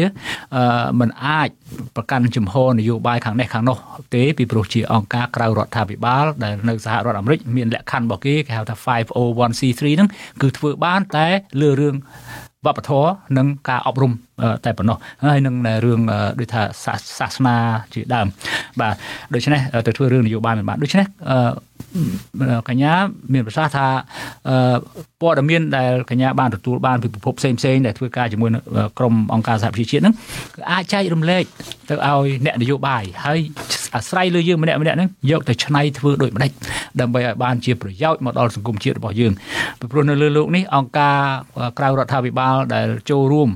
[0.99, 1.49] មិនអាច
[1.95, 3.77] ប្រកាន់ជំហរនយោបាយខាងនេះខាងនោះ
[4.13, 10.09] ទេពីព្រោះជាអង្គការក្រៅរដ្ឋាភិបាលដែលនៅសហរដ្ឋអាមេរិកមានលក្ខខណ្ឌរបស់គេគេហៅថា 501c3 ហ្នឹង
[10.41, 11.27] គឺធ្វើបានតែ
[11.61, 11.95] លើរឿង
[12.65, 14.11] វប្បធម៌និងការអប់រំ
[14.65, 15.55] តែប៉ុណ្ណោះហើយនឹង
[15.85, 15.99] រឿង
[16.39, 16.61] ដូចថា
[17.19, 17.55] សាសនា
[17.93, 18.27] ជាដើម
[18.81, 18.95] បាទ
[19.33, 21.05] ដូច្នេះទៅធ្វើរឿងនយោបាយមិនបានដូច្នេះ
[22.69, 22.93] កញ្ញា
[23.33, 23.87] មានប្រសាសន៍ថា
[25.21, 28.49] ព័ត៌មានដែលកញ្ញាបានទទួលបានពីប្រភពផ្សេងផ្សេងដែលធ្វើការជាមួយ
[28.97, 30.15] ក្រុមអង្គការសហប្រជាជាតិហ្នឹង
[30.71, 31.43] អាចចែករំលែក
[31.89, 33.39] ទៅឲ្យអ្នកនយោបាយហើយ
[33.95, 36.51] អាស្រ័យលើយើងម្នាក់ម្នាក់ហ្នឹងយកទៅឆ្នៃធ្វើដូចម្ដេច
[37.01, 39.33] ដើម្បីឲ្យបានជាប្រយោជន៍មកដល់សង្គមជាតិរបស់យើង
[39.91, 41.17] ព្រោះនៅលើលោកនេះអង្គការ
[41.77, 43.49] ក្រៅរដ្ឋាភិបាលដែលចូលរួម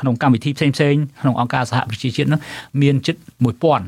[0.00, 2.40] ក្នុងកម្មវិធីផ្សេងផ្សេងក្នុងអង្គការសហប្រជាជាតិនោះ
[2.82, 3.16] មានជិត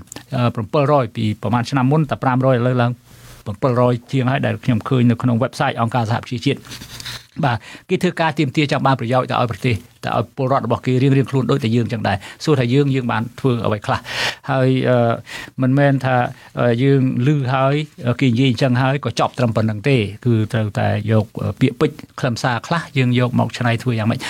[0.03, 2.93] 1700ពីប្រហែលឆ្នាំមុនតែ500ឥឡូវឡើង
[3.47, 6.59] 700ជាងហើយដែលខ្ញុំឃើញនៅក្នុង website អង្គការសហប្រជាជាតិ
[7.45, 7.57] បាទ
[7.89, 14.01] គេធ្វើការទៀមទាចង់បានប្រយោជន៍ទៅឲ្យប្រទេស តែឲ្យពលរដ្ឋរបស់គេរៀងរៀងខ្លួនដូចតែយើងចឹងដែរសួរថាយើងយើងបានធ្វើអ្វីខ្លះ
[14.51, 14.69] ហើយ
[15.63, 16.17] មិនមែនថា
[16.83, 17.75] យើងលឺហើយ
[18.21, 21.25] គេនិយាយអញ្ចឹងហើយក៏ចប់ត្រឹមប៉ុណ្្នឹងទេគឺត្រូវតែយក
[21.61, 24.21] ពាក្យពេចន៍ខ្លឹមសារខ្លះយើងយកមកឆ្នៃធ្វើយ៉ាងម៉េច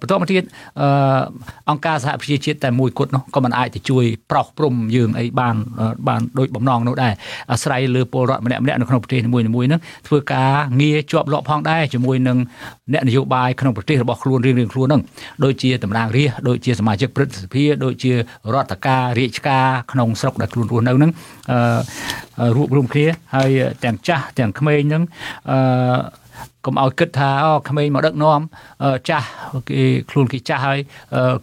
[0.00, 0.42] បន្ទាប់មកទៀត
[1.70, 5.54] អង្គការសហប្រជាជាតិតែមួយគត់នោះក៏មិនអាចទៅជួយប្រោសព្រំយើងអីបាន
[6.08, 7.12] បានដូចបំណងនោះដែរ
[7.52, 12.38] អាស្រ័យលើពលរដ្ឋម្នាក់ម្នាក់នៅក្នុងប្រទេសនីមួយៗហ្នឹងធ្វើការងារជាប់លាប់ផងដែរជាមួយនឹង
[12.92, 15.02] អ្នកនយោបាយក្នុងប្រទេសរបស់ខ្លួនរៀងៗខ្លួនហ្នឹង
[15.44, 18.16] ដូចជាតំណាងរាស្ត្រដូចជាសមាជិកព្រឹទ្ធសភាដូចជារ
[18.62, 21.10] ដ្ឋការរាជការក្នុងស្រុកដែលខ្លួនរស់នៅហ្នឹង
[21.50, 23.06] អឺរួបរวมគ្នា
[23.36, 23.50] ហើយ
[23.84, 25.02] ទាំងចាស់ទាំងក្មេងហ្នឹង
[25.50, 25.58] អឺ
[26.66, 28.40] កុំឲ្យគិតថាអូក្មេងមកដឹកនាំ
[29.08, 29.26] ចាស់
[29.68, 30.78] គេខ្លួនគេចាស់ហើយ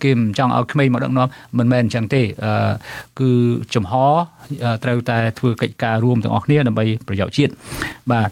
[0.03, 2.22] គេមិនចង់ឲ្យក្មេងមកដឹកនាំមិនមែនអញ្ចឹងទេ
[3.19, 3.32] គឺ
[3.76, 3.93] ចំហ
[4.84, 7.51] ត្រូវតែធ្វើកិច្ចការរួមទាំងអស់គ្នាដើម្បីប្រយោជន៍ជាតិ
[8.11, 8.30] បាទ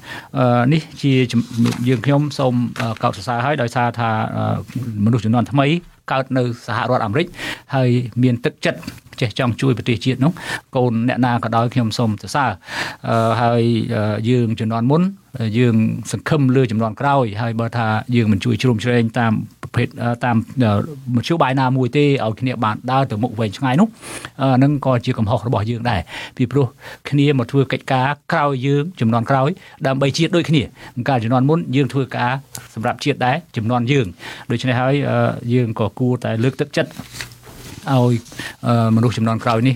[0.74, 1.14] នេះជា
[1.88, 2.54] យើងខ្ញុំសូម
[3.04, 4.10] កោតសរសើរឲ្យដោយសារថា
[5.06, 5.68] មនុស្សជំនាន់ថ្មី
[6.12, 7.28] កើតនៅសហរដ្ឋអាមេរិក
[7.76, 7.90] ហើយ
[8.24, 8.80] មានទឹកចិត្ត
[9.22, 10.32] ចេះចង់ជួយប្រទេសជាតិនោះ
[10.76, 12.52] កូនអ្នកណាក៏ដោយខ្ញុំសូមសរសើរ
[13.42, 13.64] ហើយ
[14.30, 15.04] យើងជំនាន់មុន
[15.58, 15.76] យើង
[16.12, 19.88] សង្ឃឹមលើចំនួនក្រោយហើយបើថាយើងមិនជួយជ្រោមជ្រែងតាមប្រភេទ
[20.26, 20.38] តាម
[21.16, 23.88] មធ្យោបាយណាមួយទេឲ្យគ្នាបានដើរទៅមុខវែងឆ្ងាយនោះ
[24.64, 26.02] នឹងក៏ជាកំហុសរបស់យើងដែរ
[26.38, 26.68] ពីព្រោះ
[27.10, 29.50] គ្នាមកធ្វើកិច្ចការក្រោយយើងចំនួនក្រោយ
[29.88, 30.62] ដើម្បីជាតិដូចគ្នា
[31.10, 32.32] កាលចំនួនមុនយើងធ្វើការ
[32.74, 34.08] សម្រាប់ជាតិដែរចំនួនយើង
[34.52, 34.94] ដូច្នេះហើយ
[35.54, 36.92] យើងក៏គួរតែលើកទឹកចិត្ត
[37.94, 38.14] ឲ្យ
[38.96, 39.76] មនុស្សចំនួនក្រោយនេះ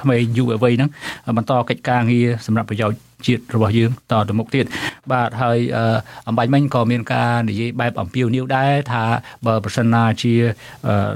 [0.00, 0.90] ក្មេងយុវវ័យហ្នឹង
[1.36, 4.64] បន្តកិច្ចការងារសម្រាប់ប្រយោជន៍ជាតិរបស់យើងតទៅមុខទៀត
[5.12, 5.58] បាទហើយ
[6.28, 9.04] អំបញ្ញមិញក៏មានការនិយាយបែបអំពាវនាវដែរថា
[9.46, 10.34] បើប្រសិនណាជា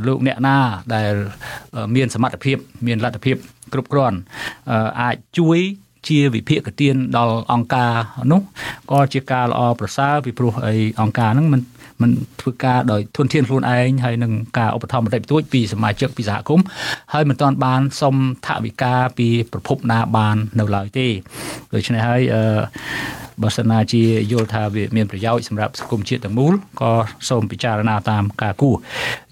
[0.07, 0.59] លោកអ្នកណា
[0.95, 1.13] ដែល
[1.95, 2.57] មានសមត្ថភាព
[2.87, 3.37] មានលទ្ធភាព
[3.73, 4.19] គ្រប់គ្រាន់
[5.01, 5.59] អាចជួយ
[6.09, 7.93] ជាវិភាគទានដល់អង្គការ
[8.33, 8.41] នោះ
[8.91, 11.61] ក៏ជាការល្អប្រសើរពីព្រោះអីអង្គការហ្នឹងមិន
[12.03, 16.67] មិនធ្វើការដោយធនធានខ្លួនឯងហើយនឹងការឧបត្ថម្ភបន្តិចបន្តួចពីសមាជិកពីសហគមន៍
[17.13, 21.09] ហើយមិនទាន់បានសុំថវិកាពីប្រភពណាបាននៅឡើយទេ
[21.75, 22.43] ដូច្នេះហើយអឺ
[23.43, 26.93] បើសិនណាជាយល់ថាវាមានប្រយោជន៍សម្រាប់សង្គមជាតិទាំងមូលក៏
[27.29, 28.77] សូមពិចារណាតាមការគួរ